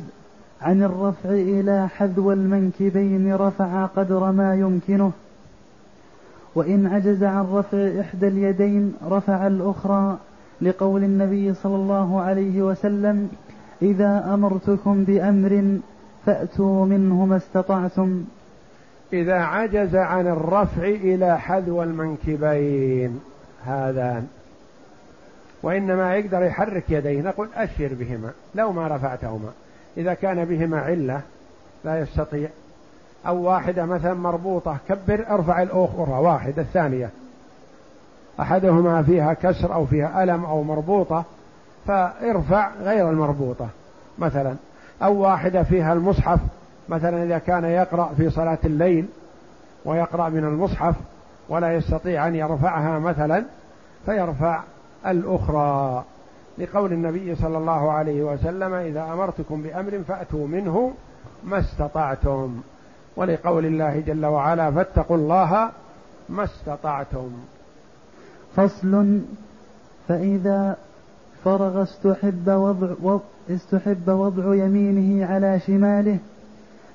عن 0.62 0.82
الرفع 0.82 1.30
إلى 1.30 1.88
حذو 1.88 2.32
المنكبين 2.32 3.34
رفع 3.34 3.86
قدر 3.86 4.32
ما 4.32 4.54
يمكنه. 4.54 5.12
وإن 6.54 6.86
عجز 6.86 7.24
عن 7.24 7.46
رفع 7.52 8.00
إحدى 8.00 8.28
اليدين 8.28 8.94
رفع 9.08 9.46
الأخرى 9.46 10.18
لقول 10.62 11.04
النبي 11.04 11.54
صلى 11.54 11.76
الله 11.76 12.20
عليه 12.20 12.62
وسلم 12.62 13.30
إذا 13.82 14.34
أمرتكم 14.34 15.04
بأمر 15.04 15.78
فأتوا 16.26 16.86
منه 16.86 17.26
ما 17.26 17.36
استطعتم. 17.36 18.24
إذا 19.12 19.34
عجز 19.34 19.96
عن 19.96 20.26
الرفع 20.26 20.82
إلى 20.82 21.38
حذو 21.38 21.82
المنكبين. 21.82 23.20
هذان 23.66 24.26
وإنما 25.62 26.16
يقدر 26.16 26.42
يحرك 26.42 26.84
يديه. 26.88 27.20
نقول 27.20 27.48
أشر 27.54 27.90
بهما. 27.92 28.30
لو 28.54 28.72
ما 28.72 28.88
رفعتهما. 28.88 29.50
إذا 29.96 30.14
كان 30.14 30.44
بهما 30.44 30.80
علة 30.80 31.20
لا 31.84 32.00
يستطيع. 32.00 32.48
أو 33.26 33.42
واحدة 33.42 33.86
مثلا 33.86 34.14
مربوطة 34.14 34.76
كبر 34.88 35.24
ارفع 35.30 35.62
الأخرى. 35.62 36.12
واحدة 36.12 36.62
الثانية. 36.62 37.10
أحدهما 38.40 39.02
فيها 39.02 39.32
كسر 39.32 39.74
أو 39.74 39.86
فيها 39.86 40.22
ألم 40.22 40.44
أو 40.44 40.62
مربوطة 40.62 41.24
فارفع 41.86 42.70
غير 42.82 43.10
المربوطة 43.10 43.68
مثلا. 44.18 44.54
أو 45.02 45.14
واحدة 45.14 45.62
فيها 45.62 45.92
المصحف 45.92 46.40
مثلا 46.90 47.24
إذا 47.24 47.38
كان 47.38 47.64
يقرأ 47.64 48.10
في 48.16 48.30
صلاة 48.30 48.58
الليل 48.64 49.06
ويقرأ 49.84 50.28
من 50.28 50.44
المصحف 50.44 50.94
ولا 51.48 51.74
يستطيع 51.74 52.28
أن 52.28 52.34
يرفعها 52.34 52.98
مثلا 52.98 53.44
فيرفع 54.06 54.62
الأخرى. 55.06 56.04
لقول 56.58 56.92
النبي 56.92 57.34
صلى 57.34 57.58
الله 57.58 57.92
عليه 57.92 58.22
وسلم 58.22 58.74
إذا 58.74 59.02
أمرتكم 59.02 59.62
بأمر 59.62 60.00
فأتوا 60.08 60.46
منه 60.46 60.92
ما 61.44 61.58
استطعتم. 61.58 62.60
ولقول 63.16 63.66
الله 63.66 64.00
جل 64.06 64.26
وعلا 64.26 64.70
فاتقوا 64.70 65.16
الله 65.16 65.70
ما 66.28 66.44
استطعتم. 66.44 67.30
فصل 68.56 69.20
فإذا 70.08 70.76
فرغ 71.44 71.82
استحب 71.82 72.48
وضع 72.48 73.18
استحب 73.50 74.08
وضع 74.08 74.54
يمينه 74.54 75.26
على 75.26 75.60
شماله 75.60 76.18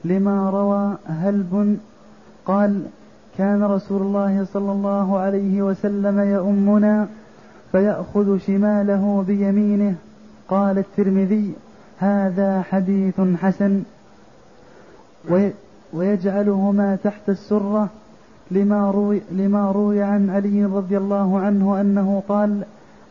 لما 0.05 0.49
روى 0.49 0.97
هلب 1.05 1.77
قال 2.45 2.81
كان 3.37 3.63
رسول 3.63 4.01
الله 4.01 4.45
صلى 4.53 4.71
الله 4.71 5.17
عليه 5.17 5.61
وسلم 5.61 6.19
يؤمنا 6.19 7.07
فيأخذ 7.71 8.37
شماله 8.37 9.23
بيمينه. 9.27 9.95
قال 10.47 10.77
الترمذي 10.77 11.53
هذا 11.97 12.61
حديث 12.61 13.21
حسن. 13.41 13.83
ويجعلهما 15.93 16.97
تحت 17.03 17.29
السرة 17.29 17.89
لما 18.51 18.91
روي, 18.91 19.21
لما 19.31 19.71
روي 19.71 20.01
عن 20.01 20.29
علي 20.29 20.65
رضي 20.65 20.97
الله 20.97 21.39
عنه 21.39 21.81
أنه 21.81 22.23
قال 22.27 22.63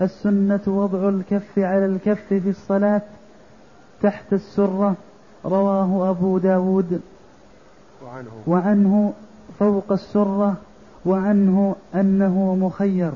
السنة 0.02 0.60
وضع 0.66 1.08
الكف 1.08 1.58
على 1.58 1.86
الكف 1.86 2.26
في 2.28 2.50
الصلاة 2.50 3.02
تحت 4.02 4.32
السرة. 4.32 4.94
رواه 5.44 6.10
أبو 6.10 6.38
داود 6.38 7.00
وعنه, 8.04 8.30
وعنه 8.46 9.12
فوق 9.58 9.92
السرة 9.92 10.54
وعنه 11.06 11.76
أنه 11.94 12.54
مخير. 12.54 13.12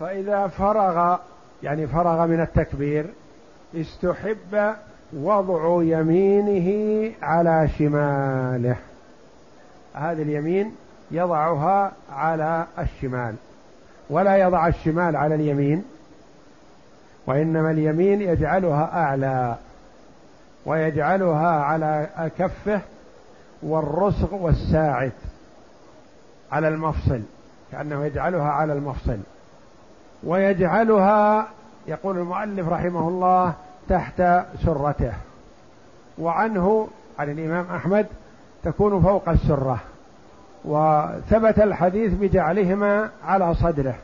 فإذا 0.00 0.46
فرغ 0.46 1.16
يعني 1.62 1.86
فرغ 1.86 2.26
من 2.26 2.40
التكبير 2.40 3.06
استحب 3.74 4.74
وضع 5.12 5.82
يمينه 5.82 7.12
على 7.22 7.68
شماله. 7.78 8.76
هذه 9.94 10.22
اليمين 10.22 10.74
يضعها 11.10 11.92
على 12.12 12.66
الشمال 12.78 13.34
ولا 14.10 14.36
يضع 14.36 14.66
الشمال 14.66 15.16
على 15.16 15.34
اليمين 15.34 15.84
وإنما 17.26 17.70
اليمين 17.70 18.22
يجعلها 18.22 19.02
أعلى. 19.02 19.56
ويجعلها 20.66 21.48
على 21.48 22.08
كفه 22.38 22.80
والرسغ 23.62 24.34
والساعد 24.34 25.12
على 26.52 26.68
المفصل 26.68 27.20
كأنه 27.72 28.04
يجعلها 28.04 28.48
على 28.48 28.72
المفصل. 28.72 29.18
ويجعلها 30.24 31.48
يقول 31.86 32.18
المؤلف 32.18 32.68
رحمه 32.68 33.08
الله 33.08 33.54
تحت 33.88 34.22
سرته. 34.64 35.12
وعنه 36.18 36.88
عن 37.18 37.30
الإمام 37.30 37.66
أحمد 37.76 38.06
تكون 38.64 39.02
فوق 39.02 39.28
السرة. 39.28 39.78
وثبت 40.64 41.58
الحديث 41.58 42.12
بجعلهما 42.14 43.10
على 43.24 43.54
صدره. 43.54 43.94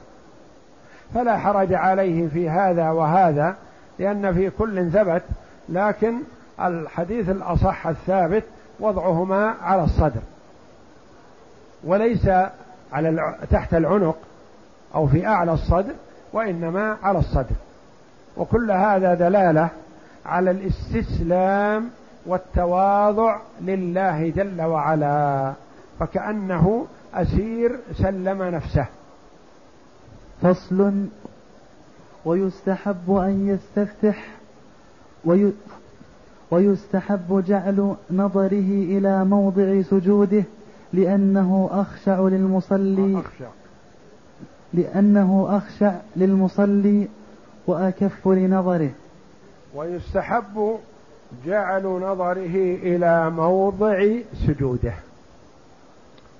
فلا 1.15 1.39
حرج 1.39 1.75
عليه 1.75 2.29
في 2.29 2.51
هذا 2.51 2.91
وهذا 2.91 3.57
لأن 3.99 4.35
في 4.35 4.51
كل 4.51 4.91
ثبت 4.91 5.23
لكن 5.69 6.15
الحديث 6.61 7.29
الأصح 7.29 7.87
الثابت 7.87 8.45
وضعهما 8.81 9.55
على 9.63 9.85
الصدر. 9.85 10.21
وليس 11.85 12.29
على 12.93 13.35
تحت 13.51 13.75
العنق 13.75 14.17
أو 14.95 15.07
في 15.07 15.27
أعلى 15.27 15.53
الصدر 15.53 15.93
وإنما 16.33 16.97
على 17.03 17.19
الصدر. 17.19 17.57
وكل 18.37 18.71
هذا 18.71 19.15
دلالة 19.15 19.69
على 20.27 20.51
الاستسلام 20.51 21.91
والتواضع 22.27 23.41
لله 23.61 24.29
جل 24.29 24.63
وعلا 24.63 25.53
فكأنه 26.01 26.87
أسير 27.15 27.79
سلم 27.95 28.43
نفسه. 28.43 28.87
فصل 30.43 31.07
ويستحب 32.25 33.17
أن 33.17 33.49
يستفتح 33.49 34.27
ويستحب 36.53 37.45
جعل 37.47 37.95
نظره 38.11 38.69
إلى 38.69 39.25
موضع 39.25 39.83
سجوده 39.83 40.45
لأنه 40.93 41.69
أخشع 41.73 42.21
للمصلي 42.21 43.21
أخشع. 43.21 43.49
لأنه 44.75 45.47
أخشع 45.51 45.95
للمصلي 46.17 47.09
وأكف 47.67 48.29
لنظره. 48.29 48.91
ويستحب 49.75 50.77
جعل 51.47 51.83
نظره 51.87 52.77
إلى 52.83 53.31
موضع 53.31 54.07
سجوده. 54.47 54.95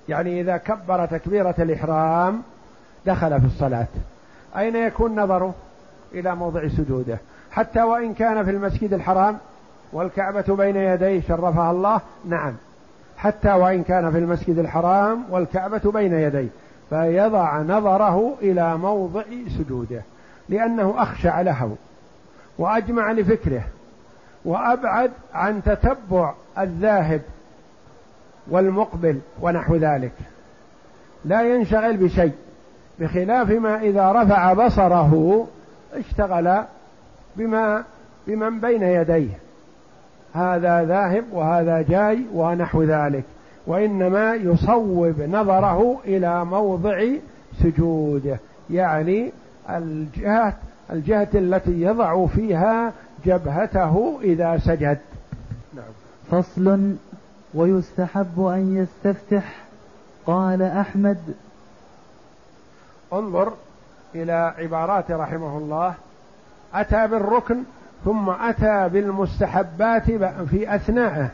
يعني 0.09 0.41
إذا 0.41 0.57
كبر 0.57 1.05
تكبيرة 1.05 1.55
الإحرام 1.59 2.41
دخل 3.05 3.41
في 3.41 3.45
الصلاة. 3.45 3.87
أين 4.57 4.75
يكون 4.75 5.19
نظره؟ 5.19 5.53
إلى 6.13 6.35
موضع 6.35 6.67
سجوده. 6.67 7.17
حتى 7.51 7.81
وإن 7.81 8.13
كان 8.13 8.45
في 8.45 8.51
المسجد 8.51 8.93
الحرام 8.93 9.37
والكعبة 9.93 10.55
بين 10.55 10.75
يديه 10.75 11.21
شرفها 11.21 11.71
الله. 11.71 12.01
نعم. 12.25 12.53
حتى 13.17 13.53
وإن 13.53 13.83
كان 13.83 14.11
في 14.11 14.17
المسجد 14.17 14.57
الحرام 14.57 15.23
والكعبة 15.29 15.91
بين 15.91 16.13
يديه. 16.13 16.47
فيضع 16.89 17.61
نظره 17.61 18.33
إلى 18.41 18.77
موضع 18.77 19.23
سجوده. 19.57 20.01
لأنه 20.49 20.93
أخشع 20.97 21.41
له 21.41 21.75
وأجمع 22.57 23.11
لفكره 23.11 23.63
وأبعد 24.45 25.11
عن 25.33 25.63
تتبع 25.63 26.33
الذاهب 26.57 27.21
والمقبل 28.47 29.19
ونحو 29.41 29.75
ذلك. 29.75 30.13
لا 31.25 31.41
ينشغل 31.41 31.97
بشيء 31.97 32.33
بخلاف 32.99 33.49
ما 33.49 33.81
إذا 33.81 34.11
رفع 34.11 34.53
بصره 34.53 35.47
اشتغل 35.93 36.63
بما 37.35 37.83
بمن 38.27 38.59
بين 38.59 38.83
يديه. 38.83 39.37
هذا 40.33 40.85
ذاهب 40.85 41.23
وهذا 41.31 41.81
جاي 41.81 42.25
ونحو 42.33 42.83
ذلك 42.83 43.23
وإنما 43.67 44.33
يصوب 44.33 45.21
نظره 45.21 45.99
إلى 46.05 46.45
موضع 46.45 47.05
سجوده 47.59 48.39
يعني 48.69 49.31
الجهة 49.69 50.53
الجهة 50.91 51.27
التي 51.33 51.81
يضع 51.81 52.25
فيها 52.25 52.93
جبهته 53.25 54.19
إذا 54.21 54.57
سجد. 54.57 54.99
نعم. 55.73 55.85
فصل 56.31 56.95
ويستحب 57.53 58.45
أن 58.45 58.77
يستفتح. 58.77 59.63
قال 60.25 60.61
أحمد 60.61 61.17
انظر 63.13 63.53
إلى 64.15 64.53
عبارات 64.57 65.11
رحمه 65.11 65.57
الله. 65.57 65.93
أتى 66.73 67.07
بالركن 67.07 67.63
ثم 68.05 68.29
أتى 68.29 68.89
بالمستحبات 68.89 70.11
في 70.49 70.75
أثنائه 70.75 71.29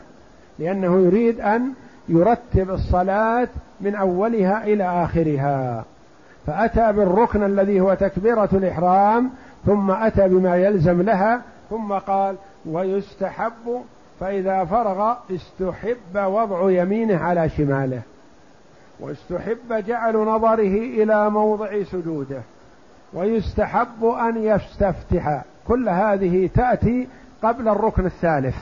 لأنه 0.58 1.00
يريد 1.00 1.40
أن 1.40 1.72
يرتب 2.08 2.70
الصلاة 2.70 3.48
من 3.80 3.94
أولها 3.94 4.64
إلى 4.64 5.04
آخرها. 5.04 5.84
فأتى 6.46 6.92
بالركن 6.92 7.42
الذي 7.44 7.80
هو 7.80 7.94
تكبيرة 7.94 8.48
الإحرام 8.52 9.30
ثم 9.66 9.90
أتى 9.90 10.28
بما 10.28 10.56
يلزم 10.56 11.02
لها 11.02 11.42
ثم 11.70 11.92
قال 11.92 12.36
ويستحب 12.66 13.82
فإذا 14.20 14.64
فرغ 14.64 15.14
استحب 15.30 16.16
وضع 16.16 16.70
يمينه 16.70 17.18
على 17.18 17.48
شماله. 17.48 18.02
واستحب 19.00 19.84
جعل 19.86 20.16
نظره 20.16 20.78
إلى 21.02 21.30
موضع 21.30 21.82
سجوده 21.82 22.40
ويستحب 23.12 24.04
أن 24.04 24.42
يستفتح. 24.42 25.42
كل 25.70 25.88
هذه 25.88 26.50
تأتي 26.54 27.08
قبل 27.42 27.68
الركن 27.68 28.06
الثالث. 28.06 28.56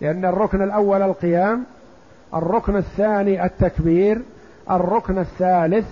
لأن 0.00 0.24
الركن 0.24 0.62
الأول 0.62 1.02
القيام 1.02 1.64
الركن 2.34 2.76
الثاني 2.76 3.44
التكبير 3.44 4.22
الركن 4.70 5.18
الثالث 5.18 5.86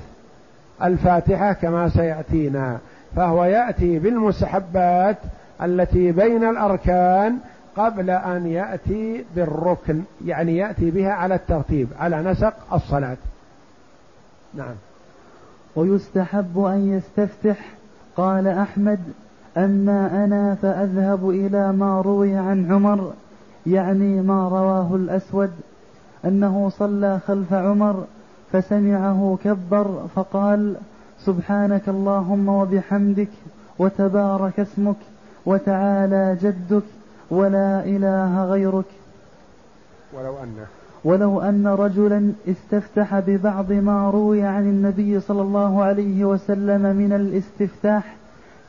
الفاتحة 0.83 1.53
كما 1.53 1.89
سيأتينا. 1.89 2.79
فهو 3.17 3.45
يأتي 3.45 3.99
بالمستحبات 3.99 5.17
التي 5.63 6.13
بين 6.13 6.49
الأركان 6.49 7.39
قبل 7.77 8.11
أن 8.11 8.47
يأتي 8.47 9.25
بالركن 9.37 10.03
يعني 10.25 10.57
يأتي 10.57 10.91
بها 10.91 11.13
على 11.13 11.35
الترتيب 11.35 11.89
على 11.99 12.23
نسق 12.23 12.55
الصلاة. 12.73 13.17
نعم. 14.55 14.75
ويستحب 15.77 16.59
أن 16.59 16.93
يستفتح 16.93 17.57
قال 18.17 18.49
أحمد 18.49 19.01
أما 19.59 20.25
أنا 20.25 20.55
فأذهب 20.55 21.31
إلى 21.31 21.73
ما 21.73 22.01
روي 22.01 22.35
عن 22.35 22.73
عمر 22.73 23.13
يعني 23.67 24.23
ما 24.23 24.49
رواه 24.49 24.95
الأسود 24.95 25.51
أنه 26.25 26.71
صلى 26.79 27.19
خلف 27.27 27.53
عمر 27.53 28.05
فسمعه 28.53 29.39
كبر 29.45 30.07
فقال 30.15 30.77
سبحانك 31.25 31.89
اللهم 31.89 32.49
وبحمدك 32.49 33.29
وتبارك 33.79 34.61
اسمك 34.61 34.97
وتعالى 35.47 36.37
جدك 36.43 36.83
ولا 37.31 37.85
إله 37.85 38.45
غيرك. 38.45 38.85
ولو 40.15 40.35
أن. 40.43 40.55
ولو 41.05 41.41
أن 41.41 41.67
رجلا 41.67 42.33
استفتح 42.49 43.19
ببعض 43.19 43.73
ما 43.73 44.11
روي 44.11 44.43
عن 44.43 44.63
النبي 44.63 45.21
صلى 45.21 45.43
الله 45.43 45.83
عليه 45.83 46.25
وسلم 46.25 46.97
من 46.97 47.13
الاستفتاح 47.13 48.18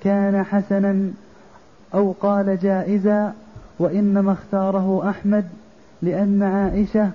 كان 0.01 0.43
حسنا 0.43 1.11
أو 1.93 2.11
قال 2.11 2.57
جائزا 2.59 3.33
وإنما 3.79 4.31
اختاره 4.31 5.09
أحمد 5.09 5.45
لأن 6.01 6.43
عائشة 6.43 7.09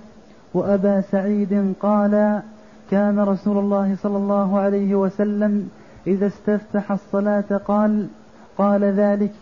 وأبا 0.55 1.01
سعيد 1.01 1.75
قالا 1.81 2.43
كان 2.91 3.19
رسول 3.19 3.59
الله 3.59 3.97
صلى 4.03 4.17
الله 4.17 4.59
عليه 4.59 4.95
وسلم 4.95 5.69
إذا 6.07 6.27
استفتح 6.27 6.93
الصلاة 6.93 7.61
قال 7.65 8.09
قال 8.59 8.85
ذلك 8.85 9.33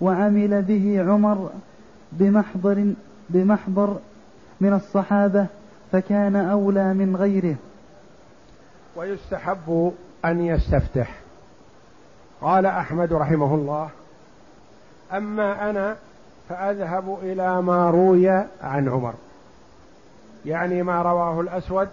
وعمل 0.00 0.62
به 0.62 1.02
عمر 1.02 1.50
بمحضر 2.12 2.94
بمحضر 3.30 3.96
من 4.60 4.72
الصحابة 4.72 5.46
فكان 5.92 6.36
أولى 6.36 6.94
من 6.94 7.16
غيره. 7.16 7.56
ويستحب 8.96 9.92
أن 10.24 10.40
يستفتح. 10.40 11.23
قال 12.44 12.66
أحمد 12.66 13.12
رحمه 13.12 13.54
الله 13.54 13.88
أما 15.12 15.70
أنا 15.70 15.96
فأذهب 16.48 17.18
إلى 17.22 17.62
ما 17.62 17.90
روي 17.90 18.28
عن 18.62 18.88
عمر. 18.88 19.14
يعني 20.46 20.82
ما 20.82 21.02
رواه 21.02 21.40
الأسود 21.40 21.88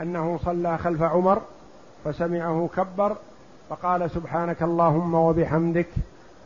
أنه 0.00 0.38
صلى 0.44 0.78
خلف 0.78 1.02
عمر 1.02 1.40
فسمعه 2.04 2.68
كبر 2.76 3.16
فقال 3.70 4.10
سبحانك 4.10 4.62
اللهم 4.62 5.14
وبحمدك 5.14 5.88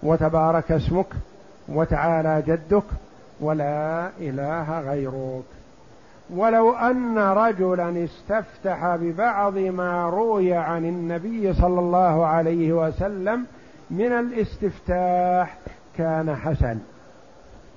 وتبارك 0.02 0.72
اسمك 0.72 1.08
وتعالى 1.68 2.42
جدك 2.46 2.84
ولا 3.40 4.10
إله 4.20 4.80
غيرك. 4.80 5.59
ولو 6.36 6.72
أن 6.72 7.18
رجلا 7.18 8.04
استفتح 8.04 8.96
ببعض 8.96 9.58
ما 9.58 10.10
روي 10.10 10.54
عن 10.54 10.84
النبي 10.84 11.54
صلى 11.54 11.80
الله 11.80 12.26
عليه 12.26 12.72
وسلم 12.72 13.46
من 13.90 14.12
الاستفتاح 14.12 15.58
كان 15.98 16.36
حسن. 16.36 16.78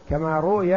كما 0.09 0.39
روي 0.39 0.75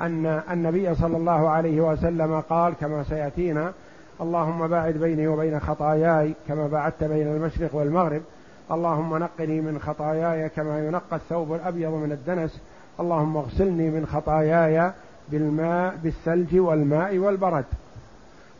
أن 0.00 0.42
النبي 0.50 0.94
صلى 0.94 1.16
الله 1.16 1.48
عليه 1.48 1.80
وسلم 1.80 2.40
قال 2.40 2.74
كما 2.80 3.02
سيأتينا 3.02 3.72
اللهم 4.20 4.66
باعد 4.66 4.94
بيني 4.94 5.28
وبين 5.28 5.60
خطاياي 5.60 6.34
كما 6.48 6.66
بعدت 6.66 7.04
بين 7.04 7.26
المشرق 7.26 7.74
والمغرب. 7.74 8.22
اللهم 8.70 9.16
نقني 9.16 9.60
من 9.60 9.78
خطاياي 9.78 10.48
كما 10.48 10.86
ينقى 10.86 11.16
الثوب 11.16 11.54
الأبيض 11.54 11.92
من 11.92 12.12
الدنس. 12.12 12.60
اللهم 13.00 13.36
اغسلني 13.36 13.90
من 13.90 14.06
خطاياي 14.06 14.92
بالماء 15.28 15.96
بالثلج 16.02 16.56
والماء 16.58 17.18
والبرد. 17.18 17.64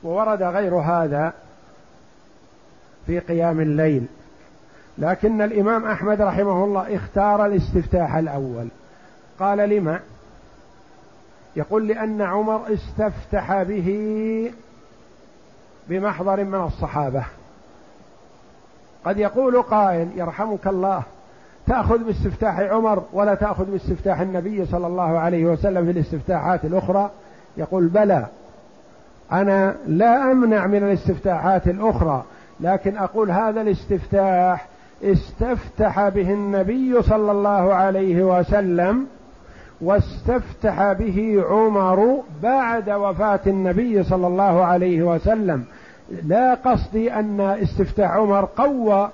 وورد 0.02 0.42
غير 0.42 0.74
هذا 0.74 1.32
في 3.06 3.18
قيام 3.18 3.60
الليل. 3.60 4.06
لكن 4.98 5.42
الإمام 5.42 5.84
أحمد 5.84 6.20
رحمه 6.20 6.64
الله 6.64 6.96
اختار 6.96 7.46
الاستفتاح 7.46 8.14
الأول. 8.14 8.68
قال 9.38 9.58
لما؟ 9.58 10.00
يقول 11.56 11.88
لأن 11.88 12.22
عمر 12.22 12.72
استفتح 12.72 13.62
به 13.62 14.52
بمحضر 15.88 16.44
من 16.44 16.54
الصحابة. 16.64 17.24
قد 19.04 19.18
يقول 19.18 19.62
قائل 19.62 20.08
يرحمك 20.16 20.66
الله 20.66 21.02
تأخذ 21.66 21.98
باستفتاح 21.98 22.60
عمر 22.60 23.02
ولا 23.12 23.34
تأخذ 23.34 23.64
باستفتاح 23.64 24.20
النبي 24.20 24.66
صلى 24.66 24.86
الله 24.86 25.18
عليه 25.18 25.44
وسلم 25.44 25.84
في 25.84 25.90
الاستفتاحات 25.90 26.64
الأخرى. 26.64 27.10
يقول 27.56 27.86
بلى 27.86 28.26
أنا 29.32 29.74
لا 29.86 30.32
أمنع 30.32 30.66
من 30.66 30.82
الاستفتاحات 30.82 31.68
الأخرى 31.68 32.24
لكن 32.60 32.96
أقول 32.96 33.30
هذا 33.30 33.60
الاستفتاح 33.60 34.66
استفتح 35.04 36.08
به 36.08 36.30
النبي 36.30 37.02
صلى 37.02 37.32
الله 37.32 37.74
عليه 37.74 38.38
وسلم 38.38 39.06
واستفتح 39.80 40.92
به 40.92 41.44
عمر 41.48 42.20
بعد 42.42 42.90
وفاة 42.90 43.40
النبي 43.46 44.04
صلى 44.04 44.26
الله 44.26 44.64
عليه 44.64 45.02
وسلم. 45.02 45.64
لا 46.24 46.54
قصدي 46.54 47.12
أن 47.14 47.40
استفتاح 47.40 48.10
عمر 48.10 48.48
قوى 48.56 49.10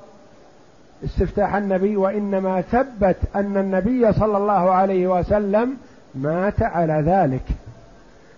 استفتاح 1.04 1.54
النبي 1.54 1.96
وإنما 1.96 2.60
ثبت 2.60 3.16
أن 3.36 3.56
النبي 3.56 4.12
صلى 4.12 4.36
الله 4.36 4.70
عليه 4.70 5.06
وسلم 5.18 5.76
مات 6.14 6.62
على 6.62 7.02
ذلك 7.06 7.44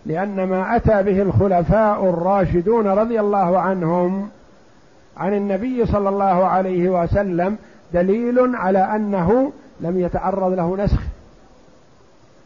لأن 0.07 0.45
ما 0.45 0.77
أتى 0.77 1.03
به 1.03 1.23
الخلفاء 1.23 2.09
الراشدون 2.09 2.87
رضي 2.87 3.21
الله 3.21 3.59
عنهم 3.59 4.29
عن 5.17 5.35
النبي 5.35 5.87
صلى 5.87 6.09
الله 6.09 6.45
عليه 6.45 6.89
وسلم 6.89 7.57
دليل 7.95 8.57
على 8.57 8.79
أنه 8.79 9.53
لم 9.81 10.01
يتعرض 10.01 10.53
له 10.53 10.77
نسخ 10.77 11.01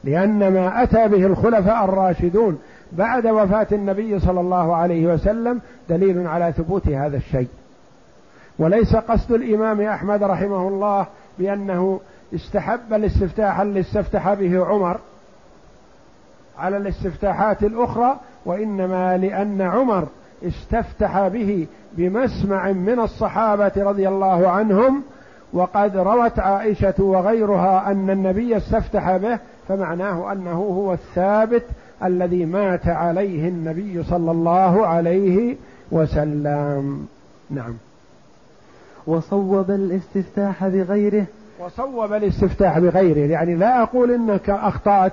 لأن 0.04 0.52
ما 0.52 0.82
أتى 0.82 1.08
به 1.08 1.26
الخلفاء 1.26 1.84
الراشدون 1.84 2.58
بعد 2.92 3.26
وفاة 3.26 3.66
النبي 3.72 4.20
صلى 4.20 4.40
الله 4.40 4.76
عليه 4.76 5.06
وسلم 5.06 5.60
دليل 5.88 6.26
على 6.26 6.52
ثبوت 6.52 6.88
هذا 6.88 7.16
الشيء. 7.16 7.48
وليس 8.58 8.96
قصد 8.96 9.32
الإمام 9.32 9.80
أحمد 9.80 10.22
رحمه 10.22 10.68
الله 10.68 11.06
بأنه 11.38 12.00
استحب 12.34 12.92
الاستفتاح 12.92 13.60
اللي 13.60 13.80
استفتح 13.80 14.34
به 14.34 14.64
عمر 14.64 14.98
على 16.58 16.76
الاستفتاحات 16.76 17.62
الأخرى 17.62 18.16
وإنما 18.44 19.16
لأن 19.16 19.62
عمر 19.62 20.06
استفتح 20.42 21.28
به 21.28 21.66
بمسمع 21.92 22.72
من 22.72 23.00
الصحابة 23.00 23.72
رضي 23.76 24.08
الله 24.08 24.48
عنهم 24.48 25.02
وقد 25.52 25.96
روت 25.96 26.38
عائشة 26.38 26.94
وغيرها 26.98 27.90
أن 27.90 28.10
النبي 28.10 28.56
استفتح 28.56 29.16
به 29.16 29.38
فمعناه 29.68 30.32
أنه 30.32 30.58
هو 30.58 30.92
الثابت 30.92 31.64
الذي 32.04 32.44
مات 32.44 32.88
عليه 32.88 33.48
النبي 33.48 34.02
صلى 34.02 34.30
الله 34.30 34.86
عليه 34.86 35.56
وسلم. 35.90 37.06
نعم. 37.50 37.74
وصوب 39.08 39.70
الاستفتاح 39.70 40.66
بغيره. 40.66 41.26
وصوب 41.60 42.12
الاستفتاح 42.12 42.78
بغيره. 42.78 43.32
يعني 43.32 43.54
لا 43.54 43.82
أقول 43.82 44.10
إنك 44.10 44.50
أخطأت 44.50 45.12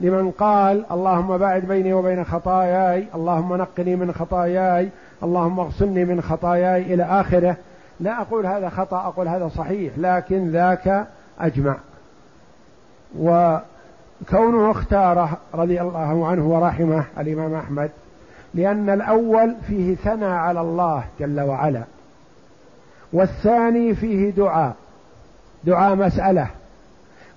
لمن 0.00 0.30
قال 0.30 0.84
اللهم 0.90 1.38
باعد 1.38 1.62
بيني 1.62 1.92
وبين 1.92 2.24
خطاياي 2.24 3.06
اللهم 3.14 3.56
نقني 3.56 3.96
من 3.96 4.12
خطاياي 4.12 4.88
اللهم 5.22 5.60
اغسلني 5.60 6.04
من 6.04 6.20
خطاياي 6.20 6.94
إلى 6.94 7.02
آخره. 7.02 7.56
لا 8.00 8.20
أقول 8.20 8.46
هذا 8.46 8.68
خطأ 8.68 8.96
أقول 8.96 9.28
هذا 9.28 9.48
صحيح 9.48 9.92
لكن 9.98 10.50
ذاك 10.50 11.06
أجمع. 11.40 11.76
وكونه 13.18 14.70
اختاره 14.70 15.36
رضي 15.54 15.80
الله 15.80 16.26
عنه 16.26 16.46
ورحمه 16.46 17.04
الإمام 17.18 17.54
أحمد 17.54 17.90
لأن 18.54 18.90
الأول 18.90 19.54
فيه 19.66 19.94
ثنى 19.94 20.24
على 20.24 20.60
الله 20.60 21.04
جل 21.20 21.40
وعلا. 21.40 21.82
والثاني 23.12 23.94
فيه 23.94 24.30
دعاء 24.30 24.74
دعاء 25.64 25.94
مسألة. 25.94 26.46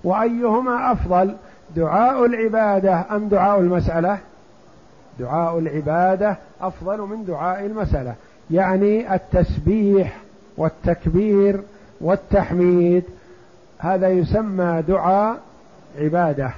وأيهما 0.04 0.92
أفضل 0.92 1.36
دعاء 1.76 2.26
العبادة 2.26 3.04
أم 3.10 3.28
دعاء 3.28 3.60
المسألة؟ 3.60 4.18
دعاء 5.18 5.58
العبادة 5.58 6.36
أفضل 6.60 7.00
من 7.00 7.24
دعاء 7.24 7.66
المسألة 7.66 8.14
يعني 8.50 9.14
التسبيح 9.14 10.16
والتكبير 10.56 11.60
والتحميد 12.00 13.04
هذا 13.78 14.08
يسمى 14.08 14.82
دعاء 14.88 15.38
عبادة. 15.98 16.50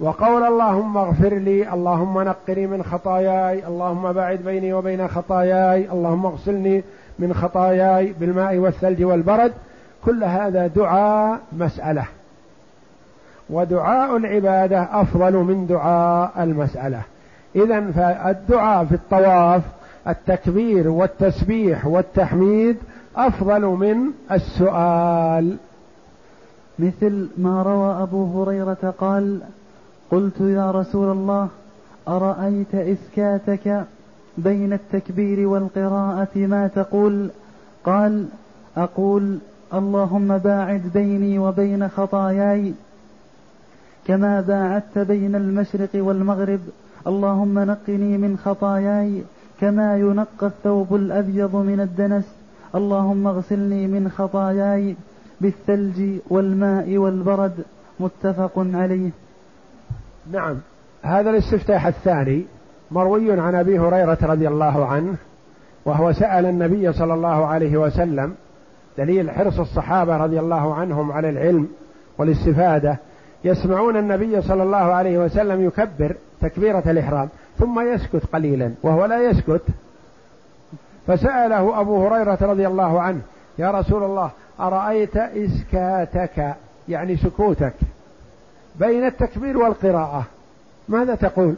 وقول 0.00 0.44
اللهم 0.44 0.96
اغفر 0.96 1.34
لي 1.34 1.72
اللهم 1.72 2.22
نقني 2.22 2.66
من 2.66 2.82
خطاياي 2.82 3.66
اللهم 3.66 4.12
باعد 4.12 4.38
بيني 4.38 4.72
وبين 4.72 5.08
خطاياي 5.08 5.90
اللهم 5.92 6.26
اغسلني 6.26 6.84
من 7.18 7.34
خطاياي 7.34 8.14
بالماء 8.20 8.56
والثلج 8.56 9.02
والبرد 9.02 9.52
كل 10.04 10.24
هذا 10.24 10.66
دعاء 10.66 11.40
مسألة. 11.52 12.04
ودعاء 13.50 14.16
العبادة 14.16 14.88
أفضل 15.00 15.32
من 15.32 15.66
دعاء 15.66 16.32
المسألة. 16.42 17.02
إذا 17.56 17.90
فالدعاء 17.90 18.84
في 18.84 18.94
الطواف 18.94 19.62
التكبير 20.08 20.88
والتسبيح 20.88 21.86
والتحميد 21.86 22.76
أفضل 23.16 23.62
من 23.62 23.96
السؤال. 24.32 25.56
مثل 26.78 27.28
ما 27.36 27.62
روى 27.62 28.02
أبو 28.02 28.42
هريرة 28.42 28.94
قال 28.98 29.40
قلت 30.10 30.40
يا 30.40 30.70
رسول 30.70 31.12
الله 31.12 31.48
أرأيت 32.08 32.74
إسكاتك؟ 32.74 33.84
بين 34.38 34.72
التكبير 34.72 35.48
والقراءة 35.48 36.36
ما 36.36 36.66
تقول؟ 36.66 37.30
قال 37.84 38.26
أقول 38.76 39.38
اللهم 39.74 40.38
باعد 40.38 40.82
بيني 40.94 41.38
وبين 41.38 41.88
خطاياي. 41.88 42.74
كما 44.06 44.40
باعدت 44.40 44.98
بين 44.98 45.34
المشرق 45.34 45.88
والمغرب 45.94 46.60
اللهم 47.06 47.58
نقني 47.58 48.18
من 48.18 48.38
خطاياي. 48.38 49.22
كما 49.60 49.96
ينقى 49.96 50.46
الثوب 50.46 50.94
الأبيض 50.94 51.56
من 51.56 51.80
الدنس 51.80 52.24
اللهم 52.74 53.26
اغسلني 53.26 53.86
من 53.86 54.08
خطاياي 54.08 54.96
بالثلج 55.40 56.18
والماء 56.30 56.98
والبرد. 56.98 57.64
متفق 58.00 58.52
عليه. 58.56 59.10
نعم 60.32 60.56
هذا 61.02 61.30
الاستفتاح 61.30 61.86
الثاني. 61.86 62.44
مروي 62.90 63.40
عن 63.40 63.54
أبي 63.54 63.78
هريرة 63.78 64.18
رضي 64.22 64.48
الله 64.48 64.86
عنه 64.86 65.14
وهو 65.84 66.12
سأل 66.12 66.46
النبي 66.46 66.92
صلى 66.92 67.14
الله 67.14 67.46
عليه 67.46 67.76
وسلم 67.76 68.34
دليل 68.98 69.30
حرص 69.30 69.60
الصحابة 69.60 70.16
رضي 70.16 70.40
الله 70.40 70.74
عنهم 70.74 71.12
على 71.12 71.28
العلم 71.28 71.68
والاستفادة 72.18 72.96
يسمعون 73.44 73.96
النبي 73.96 74.42
صلى 74.42 74.62
الله 74.62 74.76
عليه 74.76 75.18
وسلم 75.18 75.64
يكبر 75.64 76.16
تكبيرة 76.40 76.82
الإحرام 76.86 77.28
ثم 77.58 77.80
يسكت 77.80 78.26
قليلا 78.32 78.72
وهو 78.82 79.04
لا 79.04 79.30
يسكت. 79.30 79.62
فسأله 81.06 81.80
أبو 81.80 82.06
هريرة 82.06 82.38
رضي 82.40 82.66
الله 82.66 83.00
عنه 83.00 83.20
يا 83.58 83.70
رسول 83.70 84.02
الله 84.02 84.30
أرأيت 84.60 85.16
إسكاتك 85.16 86.54
يعني 86.88 87.16
سكوتك 87.16 87.74
بين 88.80 89.06
التكبير 89.06 89.58
والقراءة؟ 89.58 90.24
ماذا 90.88 91.14
تقول؟ 91.14 91.54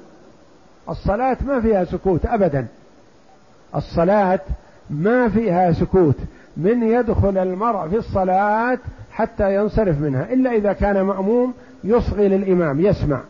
الصلاة 0.91 1.37
ما 1.47 1.61
فيها 1.61 1.85
سكوت 1.85 2.27
أبدا. 2.27 2.67
الصلاة 3.75 4.41
ما 4.91 5.29
فيها 5.29 5.73
سكوت. 5.73 6.17
من 6.57 6.83
يدخل 6.83 7.39
المرء 7.39 7.89
في 7.89 7.97
الصلاة 7.97 8.79
حتى 9.13 9.55
ينصرف 9.55 10.01
منها. 10.01 10.33
إلا 10.33 10.53
إذا 10.53 10.73
كان 10.73 11.03
مأموم 11.03 11.55
يصغي 11.85 12.29
للإمام 12.29 12.81
يسمع. 12.81 13.21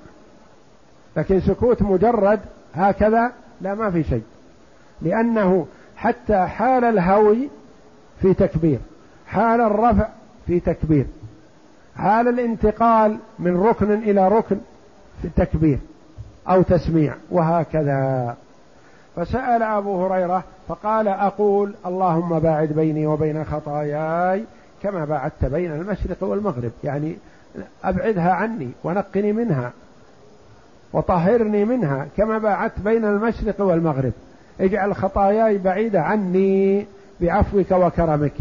لكن 1.16 1.40
سكوت 1.40 1.82
مجرد 1.82 2.40
هكذا 2.74 3.32
لا 3.60 3.74
ما 3.74 3.90
في 3.90 4.04
شيء. 4.04 4.22
لأنه 5.02 5.66
حتى 5.96 6.46
حال 6.46 6.84
الهوي 6.84 7.48
في 8.22 8.34
تكبير 8.34 8.78
حال 9.26 9.60
الرفع 9.60 10.08
في 10.46 10.60
تكبير 10.60 11.06
حال 11.96 12.28
الانتقال 12.28 13.18
من 13.38 13.56
ركن 13.56 13.92
إلى 13.92 14.28
ركن 14.28 14.56
في 15.22 15.28
التكبير 15.28 15.78
أو 16.48 16.62
تسميع 16.62 17.14
وهكذا. 17.30 18.36
فسأل 19.16 19.62
أبو 19.62 20.06
هريرة 20.06 20.44
فقال 20.68 21.08
أقول 21.08 21.74
اللهم 21.86 22.38
باعد 22.38 22.68
بيني 22.68 23.06
وبين 23.06 23.44
خطاياي 23.44 24.44
كما 24.82 25.04
باعدت 25.04 25.44
بين 25.44 25.72
المشرق 25.72 26.22
والمغرب 26.22 26.70
يعني 26.84 27.16
أبعدها 27.84 28.32
عني 28.32 28.70
ونقني 28.84 29.32
منها 29.32 29.72
وطهرني 30.92 31.64
منها 31.64 32.06
كما 32.16 32.38
باعدت 32.38 32.80
بين 32.80 33.04
المشرق 33.04 33.60
والمغرب. 33.60 34.12
اجعل 34.60 34.94
خطاياي 34.94 35.58
بعيدة 35.58 36.00
عني 36.00 36.86
بعفوك 37.20 37.70
وكرمك 37.70 38.32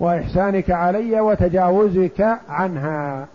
وإحسانك 0.00 0.70
علي 0.70 1.20
وتجاوزك 1.20 2.38
عنها. 2.48 3.26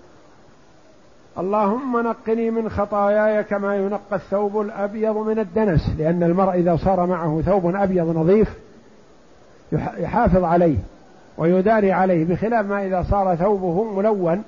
اللهم 1.38 1.99
نقني 1.99 2.51
من 2.51 2.69
خطاياي 2.69 3.43
كما 3.43 3.75
ينقى 3.75 4.15
الثوب 4.15 4.61
الأبيض 4.61 5.17
من 5.17 5.39
الدنس 5.39 5.89
لأن 5.97 6.23
المرء 6.23 6.53
إذا 6.53 6.75
صار 6.75 7.05
معه 7.05 7.41
ثوب 7.45 7.75
أبيض 7.75 8.17
نظيف 8.17 8.53
يحافظ 9.97 10.43
عليه 10.43 10.77
ويداري 11.38 11.91
عليه 11.91 12.25
بخلاف 12.25 12.65
ما 12.65 12.86
إذا 12.86 13.05
صار 13.09 13.36
ثوبه 13.36 13.83
ملون 13.83 14.43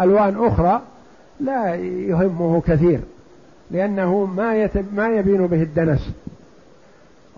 ألوان 0.00 0.46
أخرى 0.46 0.80
لا 1.40 1.74
يهمه 1.84 2.60
كثير 2.60 3.00
لأنه 3.70 4.24
ما 4.24 4.68
ما 4.92 5.08
يبين 5.08 5.46
به 5.46 5.62
الدنس. 5.62 6.10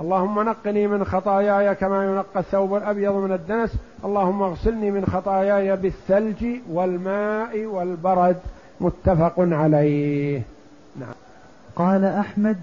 اللهم 0.01 0.41
نقني 0.41 0.87
من 0.87 1.05
خطاياي 1.05 1.75
كما 1.75 2.05
ينقى 2.05 2.41
الثوب 2.41 2.75
الأبيض 2.75 3.15
من 3.15 3.33
الدنس 3.33 3.77
اللهم 4.05 4.43
اغسلني 4.43 4.91
من 4.91 5.07
خطاياي 5.07 5.77
بالثلج 5.77 6.45
والماء 6.71 7.67
والبرد. 7.67 8.37
متفق 8.81 9.35
عليه. 9.39 10.43
نعم. 11.01 11.15
قال 11.77 12.05
أحمد 12.05 12.57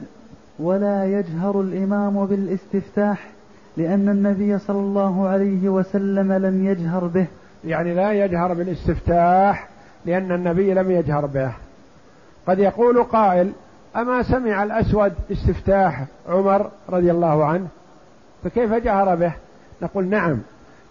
ولا 0.59 1.05
يجهر 1.05 1.61
الإمام 1.61 2.26
بالاستفتاح 2.26 3.28
لأن 3.78 4.09
النبي 4.09 4.59
صلى 4.59 4.80
الله 4.80 5.28
عليه 5.28 5.70
وسلم 5.70 6.34
لم 6.34 6.66
يجهر 6.66 7.07
به. 7.07 7.26
يعني 7.66 7.93
لا 7.93 8.11
يجهر 8.11 8.53
بالاستفتاح 8.53 9.68
لأن 10.05 10.32
النبي 10.32 10.74
لم 10.74 10.91
يجهر 10.91 11.26
به. 11.26 11.51
قد 12.47 12.59
يقول 12.59 13.03
قائل 13.03 13.51
أما 13.95 14.24
سمع 14.24 14.63
الأسود 14.63 15.13
استفتاح 15.32 16.05
عمر 16.30 16.70
رضي 16.89 17.11
الله 17.11 17.45
عنه 17.45 17.68
فكيف 18.43 18.74
جهر 18.74 19.16
به؟ 19.16 19.34
نقول 19.82 20.07
نعم 20.07 20.38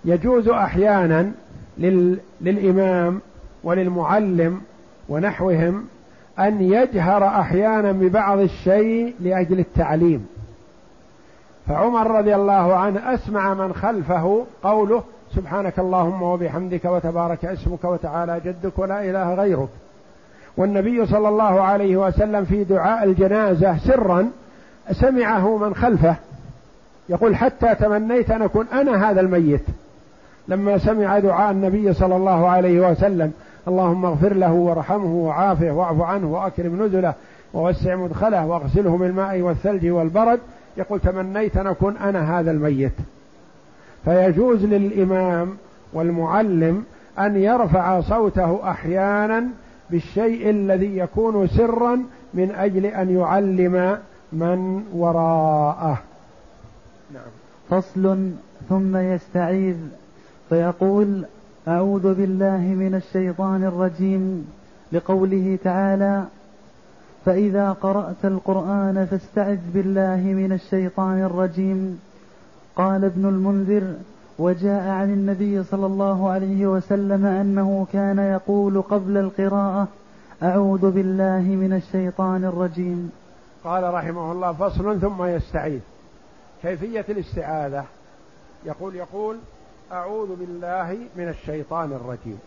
يجوز 0.04 0.48
أحيانا 0.48 1.32
لل... 1.78 2.18
للإمام 2.40 3.20
وللمعلم 3.64 4.60
ونحوهم 5.08 5.84
أن 6.38 6.62
يجهر 6.62 7.26
أحيانا 7.26 7.92
ببعض 7.92 8.38
الشيء 8.38 9.14
لأجل 9.20 9.58
التعليم. 9.58 10.26
فعمر 11.68 12.10
رضي 12.10 12.34
الله 12.34 12.74
عنه 12.74 13.14
أسمع 13.14 13.54
من 13.54 13.74
خلفه 13.74 14.44
قوله 14.62 15.02
سبحانك 15.34 15.78
اللهم 15.78 16.22
وبحمدك 16.22 16.84
وتبارك 16.84 17.44
اسمك 17.44 17.84
وتعالى 17.84 18.40
جدك 18.44 18.78
ولا 18.78 19.10
إله 19.10 19.34
غيرك. 19.34 19.68
والنبي 20.56 21.06
صلى 21.06 21.28
الله 21.28 21.60
عليه 21.60 21.96
وسلم 21.96 22.44
في 22.44 22.64
دعاء 22.64 23.04
الجنازة 23.04 23.78
سرا 23.78 24.30
سمعه 24.92 25.56
من 25.56 25.74
خلفه 25.74 26.16
يقول 27.08 27.36
حتى 27.36 27.74
تمنيت 27.74 28.30
أن 28.30 28.42
أكون 28.42 28.66
أنا 28.72 29.10
هذا 29.10 29.20
الميت. 29.20 29.64
لما 30.48 30.78
سمع 30.78 31.18
دعاء 31.18 31.50
النبي 31.50 31.92
صلى 31.92 32.16
الله 32.16 32.48
عليه 32.48 32.90
وسلم 32.90 33.32
اللهم 33.68 34.04
اغفر 34.04 34.34
له 34.34 34.52
وارحمه 34.52 35.14
وعافه 35.14 35.70
واعف 35.70 36.00
عنه 36.00 36.32
واكرم 36.32 36.82
نزله 36.82 37.14
ووسع 37.54 37.96
مدخله 37.96 38.46
واغسله 38.46 38.96
بالماء 38.96 39.40
والثلج 39.40 39.86
والبرد. 39.86 40.40
يقول 40.76 41.00
تمنيت 41.00 41.56
أن 41.56 41.66
أكون 41.66 41.96
أنا 41.96 42.40
هذا 42.40 42.50
الميت. 42.50 42.92
فيجوز 44.04 44.64
للإمام 44.64 45.56
والمعلم 45.92 46.84
أن 47.18 47.36
يرفع 47.36 48.00
صوته 48.00 48.70
أحيانا 48.70 49.44
بالشيء 49.90 50.50
الذي 50.50 50.98
يكون 50.98 51.46
سرا 51.46 52.02
من 52.34 52.50
أجل 52.50 52.86
أن 52.86 53.18
يعلم 53.18 53.98
من 54.32 54.84
وراءه. 54.94 55.98
نعم. 57.14 57.22
فصل 57.70 58.30
ثم 58.68 58.96
يستعيذ 58.96 59.76
فيقول 60.48 61.24
أعوذ 61.68 62.14
بالله 62.14 62.58
من 62.58 62.94
الشيطان 62.94 63.64
الرجيم 63.64 64.52
لقوله 64.92 65.58
تعالى 65.64 66.24
فإذا 67.24 67.72
قرأت 67.72 68.24
القرآن 68.24 69.06
فاستعذ 69.10 69.58
بالله 69.74 70.16
من 70.16 70.52
الشيطان 70.52 71.22
الرجيم. 71.22 72.00
قال 72.76 73.04
ابن 73.04 73.26
المنذر 73.26 73.94
وجاء 74.38 74.88
عن 74.88 75.12
النبي 75.12 75.62
صلى 75.62 75.86
الله 75.86 76.30
عليه 76.30 76.66
وسلم 76.66 77.26
أنه 77.26 77.86
كان 77.92 78.18
يقول 78.18 78.82
قبل 78.82 79.16
القراءة 79.16 79.88
أعوذ 80.42 80.90
بالله 80.90 81.40
من 81.40 81.72
الشيطان 81.72 82.44
الرجيم. 82.44 83.10
قال 83.64 83.94
رحمه 83.94 84.32
الله 84.32 84.52
فصل 84.52 85.00
ثم 85.00 85.24
يستعيذ. 85.24 85.80
كيفية 86.62 87.04
الاستعاذة؟ 87.08 87.84
يقول 88.66 88.94
يقول 88.94 89.36
أعوذ 89.92 90.36
بالله 90.36 90.98
من 91.16 91.28
الشيطان 91.28 91.92
الرجيم. 91.92 92.38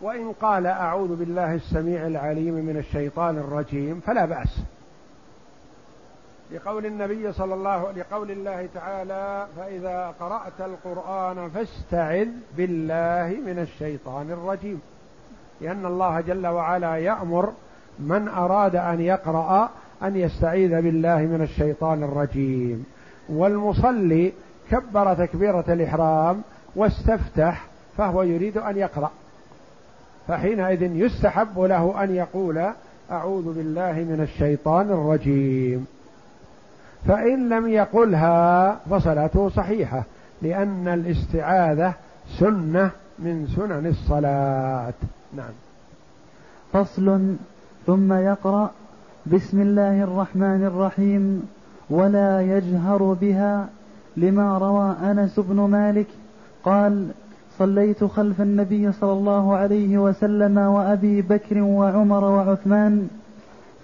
وإن 0.00 0.32
قال 0.32 0.66
أعوذ 0.66 1.16
بالله 1.16 1.54
السميع 1.54 2.06
العليم 2.06 2.54
من 2.54 2.76
الشيطان 2.76 3.38
الرجيم 3.38 4.00
فلا 4.06 4.24
بأس. 4.24 4.60
لقول 6.52 6.86
النبي 6.86 7.32
صلى 7.32 7.54
الله 7.54 7.92
لقول 7.92 8.30
الله 8.30 8.68
تعالى 8.74 9.46
فإذا 9.56 10.14
قرأت 10.20 10.60
القرآن 10.60 11.50
فاستعذ 11.50 12.28
بالله 12.56 13.36
من 13.46 13.58
الشيطان 13.58 14.30
الرجيم. 14.30 14.80
لأن 15.60 15.86
الله 15.86 16.20
جل 16.20 16.46
وعلا 16.46 16.96
يأمر 16.96 17.52
من 17.98 18.28
أراد 18.28 18.76
أن 18.76 19.00
يقرأ 19.00 19.70
أن 20.02 20.16
يستعيذ 20.16 20.82
بالله 20.82 21.18
من 21.18 21.42
الشيطان 21.42 22.02
الرجيم. 22.02 22.86
والمصلي 23.28 24.32
كبر 24.70 25.14
تكبيرة 25.14 25.64
الإحرام 25.68 26.42
واستفتح 26.76 27.66
فهو 27.96 28.22
يريد 28.22 28.58
أن 28.58 28.76
يقرأ. 28.76 29.10
فحينئذ 30.28 30.82
يستحب 30.82 31.58
له 31.58 32.04
أن 32.04 32.14
يقول 32.14 32.66
أعوذ 33.10 33.54
بالله 33.54 33.92
من 33.92 34.20
الشيطان 34.20 34.90
الرجيم. 34.90 35.86
فإن 37.08 37.48
لم 37.48 37.68
يقلها 37.68 38.76
فصلاته 38.90 39.48
صحيحة 39.48 40.02
لأن 40.42 40.88
الاستعاذة 40.88 41.94
سنة 42.38 42.90
من 43.18 43.46
سنن 43.56 43.86
الصلاة. 43.86 44.94
نعم. 45.36 45.52
فصل 46.72 47.36
ثم 47.86 48.12
يقرأ 48.12 48.70
بسم 49.26 49.60
الله 49.60 50.02
الرحمن 50.02 50.64
الرحيم 50.64 51.48
ولا 51.90 52.40
يجهر 52.40 53.02
بها 53.20 53.68
لما 54.16 54.58
روى 54.58 55.10
أنس 55.10 55.40
بن 55.40 55.56
مالك 55.56 56.06
قال 56.64 57.08
صليت 57.58 58.04
خلف 58.04 58.40
النبي 58.40 58.92
صلى 58.92 59.12
الله 59.12 59.56
عليه 59.56 59.98
وسلم 59.98 60.58
وأبي 60.58 61.22
بكر 61.22 61.62
وعمر 61.62 62.24
وعثمان 62.24 63.08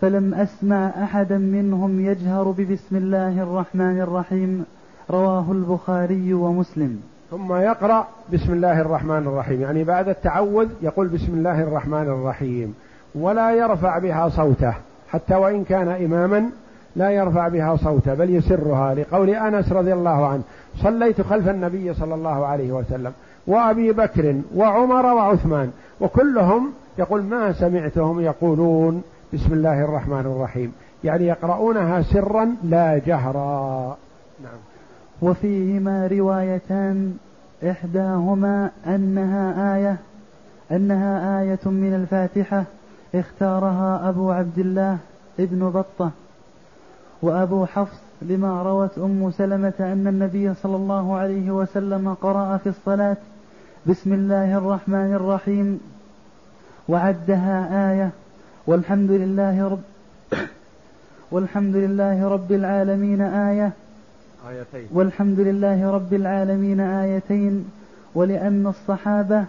فلم 0.00 0.34
أسمع 0.34 0.86
أحدا 1.02 1.38
منهم 1.38 2.00
يجهر 2.00 2.50
ببسم 2.50 2.96
الله 2.96 3.42
الرحمن 3.42 4.00
الرحيم. 4.00 4.64
رواه 5.10 5.52
البخاري 5.52 6.34
ومسلم. 6.34 7.00
ثم 7.30 7.54
يقرأ 7.54 8.06
بسم 8.32 8.52
الله 8.52 8.80
الرحمن 8.80 9.26
الرحيم. 9.26 9.60
يعني 9.60 9.84
بعد 9.84 10.08
التعوذ 10.08 10.68
يقول 10.82 11.08
بسم 11.08 11.34
الله 11.34 11.62
الرحمن 11.62 12.02
الرحيم. 12.02 12.74
ولا 13.14 13.50
يرفع 13.50 13.98
بها 13.98 14.28
صوته 14.28 14.74
حتى 15.08 15.34
وإن 15.34 15.64
كان 15.64 15.88
إماما 15.88 16.50
لا 16.96 17.10
يرفع 17.10 17.48
بها 17.48 17.76
صوته 17.76 18.14
بل 18.14 18.30
يسرها 18.30 18.94
لقول 18.94 19.30
أنس 19.30 19.72
رضي 19.72 19.92
الله 19.92 20.26
عنه 20.26 20.42
صليت 20.76 21.20
خلف 21.20 21.48
النبي 21.48 21.94
صلى 21.94 22.14
الله 22.14 22.46
عليه 22.46 22.72
وسلم 22.72 23.12
وأبي 23.46 23.92
بكر 23.92 24.36
وعمر 24.54 25.06
وعثمان 25.06 25.70
وكلهم 26.00 26.72
يقول 26.98 27.22
ما 27.22 27.52
سمعتهم 27.52 28.20
يقولون 28.20 29.02
بسم 29.34 29.52
الله 29.52 29.84
الرحمن 29.84 30.20
الرحيم 30.20 30.72
يعني 31.04 31.26
يقرؤونها 31.26 32.02
سرا 32.02 32.56
لا 32.64 33.00
جهرا. 33.06 33.96
نعم. 34.42 34.58
وفيهما 35.22 36.06
روايتان 36.06 37.14
إحداهما 37.70 38.70
أنها 38.86 39.76
آية 39.76 39.96
أنها 40.72 41.40
آية 41.40 41.58
من 41.64 41.94
الفاتحة 41.94 42.64
اختارها 43.14 44.08
أبو 44.08 44.30
عبد 44.30 44.58
الله 44.58 44.98
ابن 45.40 45.70
بطة. 45.70 46.10
وأبو 47.22 47.66
حفص 47.66 47.98
لما 48.22 48.62
روت 48.62 48.98
أم 48.98 49.30
سلمة 49.30 49.72
أن 49.80 50.06
النبي 50.06 50.54
صلى 50.54 50.76
الله 50.76 51.16
عليه 51.16 51.50
وسلم 51.50 52.14
قرأ 52.14 52.56
في 52.56 52.68
الصلاة 52.68 53.16
بسم 53.86 54.12
الله 54.12 54.58
الرحمن 54.58 55.12
الرحيم 55.14 55.80
وعدها 56.88 57.92
آية 57.92 58.10
والحمد 58.66 59.10
لله 59.10 59.68
رب 59.68 59.82
والحمد 61.32 61.76
لله 61.76 62.28
رب 62.28 62.52
العالمين 62.52 63.20
آية 63.20 63.72
آيتين. 64.48 64.88
والحمد 64.92 65.40
لله 65.40 65.90
رب 65.90 66.14
العالمين 66.14 66.80
آيتين 66.80 67.64
ولأن 68.14 68.66
الصحابة 68.66 69.44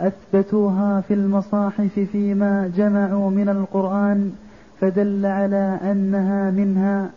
أثبتوها 0.00 1.00
في 1.00 1.14
المصاحف 1.14 2.00
فيما 2.12 2.72
جمعوا 2.76 3.30
من 3.30 3.48
القرآن 3.48 4.32
فدل 4.80 5.26
على 5.26 5.78
أنها 5.82 6.50
منها 6.50 7.10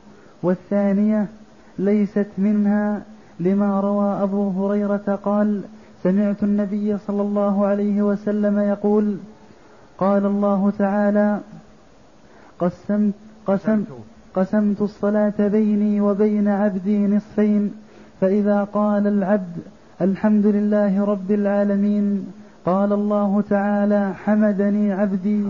والثانية 0.43 1.27
ليست 1.79 2.27
منها. 2.37 3.01
لما 3.39 3.79
روى 3.79 4.23
أبو 4.23 4.49
هريرة 4.49 5.19
قال 5.23 5.61
سمعت 6.03 6.43
النبي 6.43 6.97
صلى 6.97 7.21
الله 7.21 7.65
عليه 7.65 8.01
وسلم 8.01 8.59
يقول 8.59 9.17
قال 9.97 10.25
الله 10.25 10.71
تعالى 10.77 11.39
قسمت 12.59 13.13
قسمت. 13.45 13.87
قسمت 14.35 14.81
الصلاة 14.81 15.33
بيني 15.39 16.01
وبين 16.01 16.47
عبدي 16.47 17.07
نصفين 17.07 17.71
فإذا 18.21 18.63
قال 18.63 19.07
العبد 19.07 19.57
الحمد 20.01 20.45
لله 20.45 21.05
رب 21.05 21.31
العالمين 21.31 22.27
قال 22.65 22.93
الله 22.93 23.43
تعالى 23.49 24.13
حمدني 24.23 24.93
عبدي. 24.93 25.43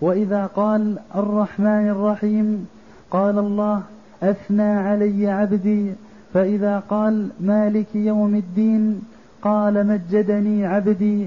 وإذا 0.00 0.46
قال 0.46 0.98
الرحمن 1.14 1.88
الرحيم 1.88 2.66
قال 3.10 3.38
الله 3.38 3.82
أثنى 4.22 4.62
علي 4.62 5.30
عبدي 5.30 5.92
فإذا 6.34 6.78
قال 6.78 7.28
مالك 7.40 7.94
يوم 7.94 8.34
الدين 8.34 9.02
قال 9.42 9.86
مجدني 9.86 10.66
عبدي 10.66 11.26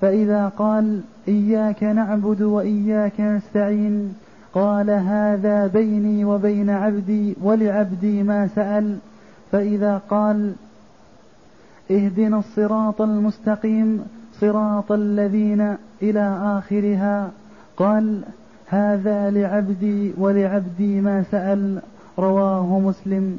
فإذا 0.00 0.48
قال 0.48 1.00
إياك 1.28 1.82
نعبد 1.82 2.42
وإياك 2.42 3.20
نستعين 3.20 4.14
قال 4.54 4.90
هذا 4.90 5.66
بيني 5.66 6.24
وبين 6.24 6.70
عبدي 6.70 7.36
ولعبدي 7.42 8.22
ما 8.22 8.46
سأل 8.46 8.98
فإذا 9.52 10.00
قال 10.10 10.52
اهدنا 11.90 12.38
الصراط 12.38 13.02
المستقيم 13.02 14.04
صراط 14.40 14.92
الذين 14.92 15.76
إلى 16.02 16.38
آخرها. 16.58 17.30
قال 17.78 18.22
هذا 18.66 19.30
لعبدي 19.30 20.12
ولعبدي 20.18 21.00
ما 21.00 21.22
سأل 21.30 21.80
رواه 22.18 22.78
مسلم. 22.78 23.38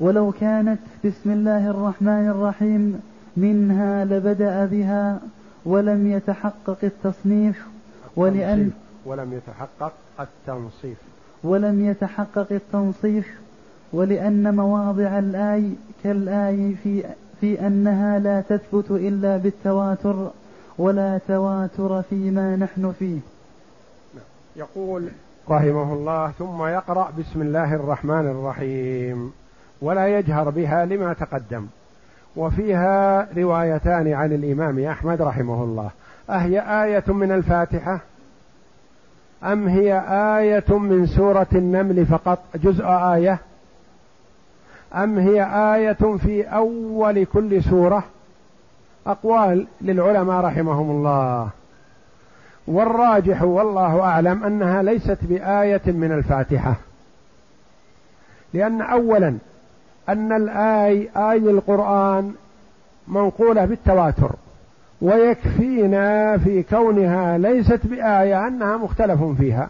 ولو 0.00 0.32
كانت 0.32 0.78
بسم 1.04 1.30
الله 1.30 1.70
الرحمن 1.70 2.28
الرحيم 2.28 3.00
منها 3.36 4.04
لبدأ 4.04 4.66
بها 4.66 5.20
ولم 5.64 6.06
يتحقق 6.06 6.78
التصنيف 6.82 7.66
ولأن 8.16 8.70
ولم 9.06 9.32
يتحقق 9.32 9.92
التنصيف. 10.20 10.98
ولم 11.44 11.84
يتحقق 11.84 12.46
التنصيف 12.50 13.40
ولأن 13.92 14.54
مواضع 14.54 15.18
الآي 15.18 15.70
كالآي 16.04 16.74
في 16.82 17.04
في 17.40 17.66
أنها 17.66 18.18
لا 18.18 18.40
تثبت 18.40 18.90
إلا 18.90 19.36
بالتواتر 19.36 20.30
ولا 20.78 21.18
تواتر 21.28 22.02
فيما 22.02 22.56
نحن 22.56 22.92
فيه. 22.98 23.18
يقول 24.56 25.08
رحمه 25.50 25.92
الله 25.92 26.30
ثم 26.38 26.64
يقرأ 26.64 27.10
بسم 27.18 27.42
الله 27.42 27.74
الرحمن 27.74 28.26
الرحيم. 28.26 29.32
ولا 29.82 30.18
يجهر 30.18 30.50
بها 30.50 30.84
لما 30.84 31.12
تقدم. 31.12 31.66
وفيها 32.36 33.28
روايتان 33.36 34.12
عن 34.12 34.32
الإمام 34.32 34.84
أحمد 34.84 35.22
رحمه 35.22 35.64
الله. 35.64 35.90
أهي 36.30 36.84
آية 36.84 37.04
من 37.08 37.32
الفاتحة؟ 37.32 38.00
أم 39.44 39.68
هي 39.68 40.02
آية 40.38 40.78
من 40.78 41.06
سورة 41.06 41.46
النمل 41.52 42.06
فقط؟ 42.06 42.38
جزء 42.54 42.84
آية. 42.84 43.38
أم 44.94 45.18
هي 45.18 45.42
آية 45.74 46.16
في 46.16 46.42
أول 46.42 47.24
كل 47.24 47.62
سورة؟ 47.62 48.04
أقوال 49.06 49.66
للعلماء 49.80 50.44
رحمهم 50.44 50.90
الله. 50.90 51.50
والراجح 52.66 53.42
والله 53.42 54.00
أعلم 54.00 54.44
أنها 54.44 54.82
ليست 54.82 55.18
بآية 55.22 55.82
من 55.86 56.12
الفاتحة. 56.12 56.74
لأن 58.54 58.82
اولا 58.82 59.36
أن 60.08 60.32
الآي 60.32 61.08
آي 61.16 61.50
القرآن 61.50 62.34
منقولة 63.08 63.64
بالتواتر 63.64 64.30
ويكفينا 65.00 66.38
في 66.38 66.62
كونها 66.62 67.38
ليست 67.38 67.86
بآية 67.86 68.46
أنها 68.46 68.76
مختلف 68.76 69.24
فيها 69.24 69.68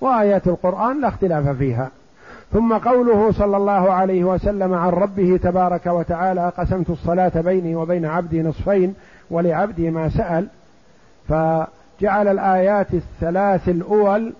وآيات 0.00 0.46
القرآن 0.46 1.00
لا 1.00 1.08
اختلاف 1.08 1.48
فيها. 1.48 1.90
ثم 2.52 2.72
قوله 2.72 3.32
صلى 3.32 3.56
الله 3.56 3.92
عليه 3.92 4.24
وسلم 4.24 4.74
عن 4.74 4.88
ربه 4.88 5.40
تبارك 5.42 5.86
وتعالى 5.86 6.52
قسمت 6.58 6.90
الصلاة 6.90 7.32
بيني 7.40 7.76
وبين 7.76 8.04
عبدي 8.04 8.42
نصفين 8.42 8.94
ولعبدي 9.30 9.90
ما 9.90 10.08
سأل. 10.08 10.46
ف 11.28 11.32
جعل 12.02 12.28
الآيات 12.28 12.86
الثلاث 12.94 13.68
الأول 13.68 14.32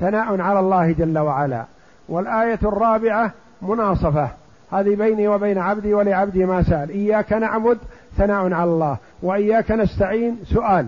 ثناء 0.00 0.40
على 0.40 0.60
الله 0.60 0.92
جل 0.92 1.18
وعلا 1.18 1.64
والآية 2.08 2.58
الرابعة 2.62 3.32
مناصفة. 3.62 4.28
هذه 4.72 4.94
بيني 4.94 5.28
وبين 5.28 5.58
عبدي 5.58 5.94
ولعبدي 5.94 6.44
ما 6.44 6.62
سأل. 6.62 6.90
إياك 6.90 7.32
نعبد 7.32 7.78
ثناء 8.16 8.52
على 8.52 8.70
الله 8.70 8.96
وإياك 9.22 9.70
نستعين 9.70 10.38
سؤال. 10.44 10.86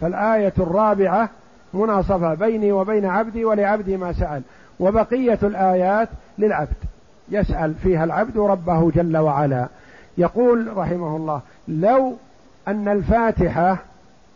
فالآية 0.00 0.52
الرابعة 0.58 1.28
مناصفة. 1.74 2.34
بيني 2.34 2.72
وبين 2.72 3.04
عبدي 3.04 3.44
ولعبدي 3.44 3.96
ما 3.96 4.12
سأل. 4.12 4.42
وبقية 4.80 5.38
الآيات 5.42 6.08
للعبد. 6.38 6.76
يسأل 7.28 7.74
فيها 7.74 8.04
العبد 8.04 8.38
ربه 8.38 8.90
جل 8.90 9.16
وعلا. 9.16 9.68
يقول 10.18 10.76
رحمه 10.76 11.16
الله 11.16 11.40
لو 11.68 12.16
أن 12.68 12.88
الفاتحة 12.88 13.78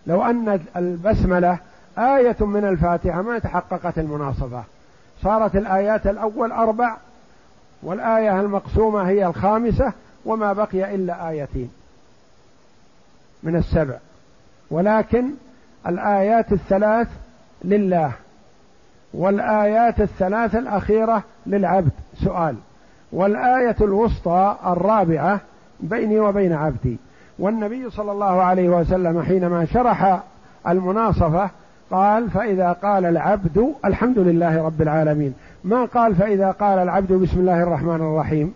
لو 0.06 0.22
أن 0.22 0.60
البسملة 0.76 1.58
آية 1.98 2.36
من 2.40 2.64
الفاتحة 2.64 3.22
ما 3.22 3.38
تحققت 3.38 3.98
المناصفة 3.98 4.64
صارت 5.22 5.56
الآيات 5.56 6.06
الأول 6.06 6.52
أربع 6.52 6.96
والآية 7.82 8.40
المقسومة 8.40 9.08
هي 9.08 9.26
الخامسة 9.26 9.92
وما 10.24 10.52
بقي 10.52 10.94
إلا 10.94 11.28
آيتين 11.28 11.70
من 13.42 13.56
السبع. 13.56 13.98
ولكن 14.70 15.30
الآيات 15.86 16.52
الثلاث 16.52 17.08
لله 17.64 18.12
والآيات 19.14 20.00
الثلاث 20.00 20.54
الأخيرة 20.54 21.22
للعبد. 21.46 21.92
سؤال 22.24 22.56
والآية 23.12 23.76
الوسطى 23.80 24.56
الرابعة 24.66 25.40
بيني 25.80 26.20
وبين 26.20 26.52
عبدي 26.52 26.96
والنبي 27.42 27.90
صلى 27.90 28.12
الله 28.12 28.42
عليه 28.42 28.68
وسلم 28.68 29.22
حينما 29.22 29.64
شرح 29.64 30.22
المناصفة 30.68 31.50
قال 31.90 32.30
فإذا 32.30 32.72
قال 32.72 33.04
العبد 33.04 33.74
الحمد 33.84 34.18
لله 34.18 34.62
رب 34.62 34.82
العالمين. 34.82 35.34
ما 35.64 35.84
قال 35.84 36.14
فإذا 36.14 36.50
قال 36.50 36.78
العبد 36.78 37.12
بسم 37.12 37.40
الله 37.40 37.62
الرحمن 37.62 37.94
الرحيم؟ 37.94 38.54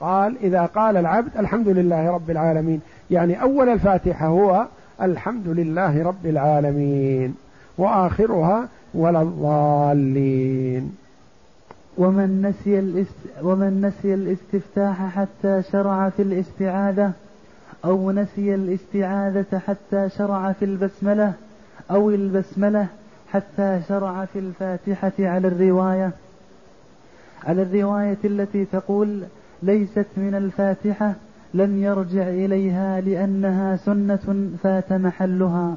قال 0.00 0.36
إذا 0.42 0.66
قال 0.66 0.96
العبد 0.96 1.36
الحمد 1.38 1.68
لله 1.68 2.10
رب 2.10 2.30
العالمين. 2.30 2.80
يعني 3.10 3.42
أول 3.42 3.68
الفاتحة 3.68 4.26
هو 4.26 4.66
الحمد 5.02 5.48
لله 5.48 6.04
رب 6.04 6.26
العالمين 6.26 7.34
وآخرها 7.78 8.68
ولا 8.94 9.22
الضالين. 9.22 10.96
ومن 11.98 12.42
نسي 12.42 12.78
الاست... 12.78 13.16
ومن 13.42 13.80
نسي 13.80 14.14
الاستفتاح 14.14 15.16
حتى 15.16 15.62
شرع 15.72 16.08
في 16.08 16.22
الاستعاذة 16.22 17.12
أو 17.84 18.10
نسي 18.10 18.54
الاستعاذة 18.54 19.58
حتى 19.66 20.08
شرع 20.08 20.52
في 20.52 20.64
البسملة 20.64 21.32
أو 21.90 22.10
البسملة 22.10 22.86
حتى 23.32 23.80
شرع 23.88 24.24
في 24.24 24.38
الفاتحة 24.38 25.12
على 25.18 25.48
الرواية. 25.48 26.10
على 27.44 27.62
الرواية 27.62 28.18
التي 28.24 28.64
تقول 28.64 29.22
ليست 29.62 30.06
من 30.16 30.34
الفاتحة 30.34 31.12
لم 31.54 31.82
يرجع 31.82 32.28
إليها 32.28 33.00
لأنها 33.00 33.76
سنة 33.76 34.48
فات 34.62 34.92
محلها. 34.92 35.74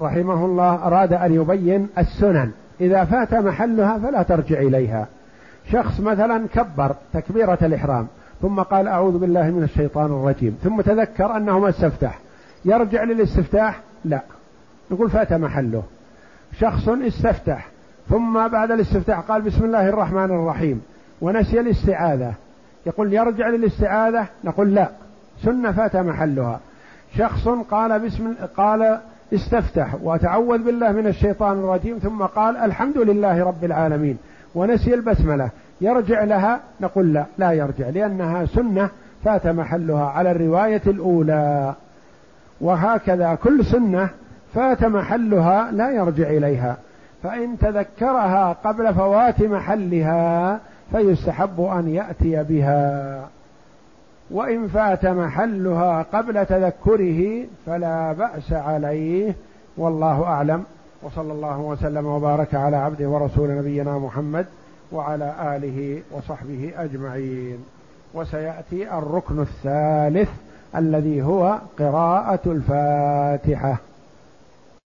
رحمه 0.00 0.44
الله 0.44 0.74
أراد 0.74 1.12
أن 1.12 1.34
يبين 1.34 1.88
السنن. 1.98 2.50
إذا 2.80 3.04
فات 3.04 3.34
محلها 3.34 3.98
فلا 3.98 4.22
ترجع 4.22 4.60
إليها. 4.60 5.06
شخص 5.72 6.00
مثلا 6.00 6.46
كبر 6.54 6.94
تكبيرة 7.12 7.58
الإحرام 7.62 8.06
ثم 8.42 8.60
قال 8.60 8.88
أعوذ 8.88 9.18
بالله 9.18 9.50
من 9.50 9.62
الشيطان 9.62 10.06
الرجيم. 10.06 10.58
ثم 10.64 10.80
تذكر 10.80 11.36
أنه 11.36 11.58
ما 11.58 11.68
استفتح. 11.68 12.18
يرجع 12.64 13.04
للاستفتاح؟ 13.04 13.80
لا. 14.04 14.20
نقول 14.90 15.10
فات 15.10 15.32
محله. 15.32 15.82
شخص 16.60 16.88
استفتح. 16.88 17.68
ثم 18.08 18.48
بعد 18.48 18.70
الاستفتاح 18.70 19.20
قال 19.20 19.42
بسم 19.42 19.64
الله 19.64 19.88
الرحمن 19.88 20.24
الرحيم. 20.24 20.82
ونسي 21.20 21.60
الاستعاذة. 21.60 22.32
يقول 22.86 23.12
يرجع 23.12 23.48
للاستعاذة؟ 23.48 24.26
نقول 24.44 24.74
لا. 24.74 24.88
سنة 25.44 25.72
فات 25.72 25.96
محلها. 25.96 26.60
شخص 27.18 27.48
قال 27.48 28.00
بسم 28.00 28.34
قال 28.56 28.98
استفتح. 29.34 29.94
وتعوذ 30.02 30.58
بالله 30.58 30.92
من 30.92 31.06
الشيطان 31.06 31.58
الرجيم. 31.58 31.98
ثم 31.98 32.22
قال 32.22 32.56
الحمد 32.56 32.98
لله 32.98 33.44
رب 33.44 33.64
العالمين. 33.64 34.18
ونسي 34.54 34.94
البسملة. 34.94 35.50
يرجع 35.80 36.24
لها؟ 36.24 36.60
نقول 36.80 37.12
لا 37.12 37.24
لا 37.38 37.52
يرجع 37.52 37.88
لأنها 37.88 38.46
سنة 38.46 38.90
فات 39.24 39.46
محلها 39.46 40.04
على 40.04 40.30
الرواية 40.30 40.82
الأولى. 40.86 41.74
وهكذا 42.60 43.34
كل 43.34 43.64
سنة 43.64 44.08
فات 44.54 44.84
محلها 44.84 45.70
لا 45.72 45.90
يرجع 45.90 46.28
إليها. 46.30 46.76
فإن 47.22 47.58
تذكرها 47.58 48.56
قبل 48.64 48.94
فوات 48.94 49.42
محلها 49.42 50.60
فيستحب 50.92 51.60
أن 51.60 51.88
يأتي 51.88 52.42
بها. 52.42 53.20
وإن 54.30 54.68
فات 54.68 55.06
محلها 55.06 56.02
قبل 56.12 56.46
تذكره 56.46 57.44
فلا 57.66 58.12
بأس 58.12 58.52
عليه. 58.52 59.34
والله 59.76 60.24
أعلم. 60.24 60.64
وصلى 61.02 61.32
الله 61.32 61.60
وسلم 61.60 62.06
وبارك 62.06 62.54
على 62.54 62.76
عبده 62.76 63.08
ورسول 63.08 63.50
نبينا 63.50 63.98
محمد 63.98 64.46
وعلى 64.92 65.56
آله 65.56 66.02
وصحبه 66.12 66.72
أجمعين. 66.76 67.58
وسيأتي 68.14 68.98
الركن 68.98 69.40
الثالث 69.40 70.28
الذي 70.76 71.22
هو 71.22 71.58
قراءة 71.78 72.40
الفاتحة. 72.46 73.76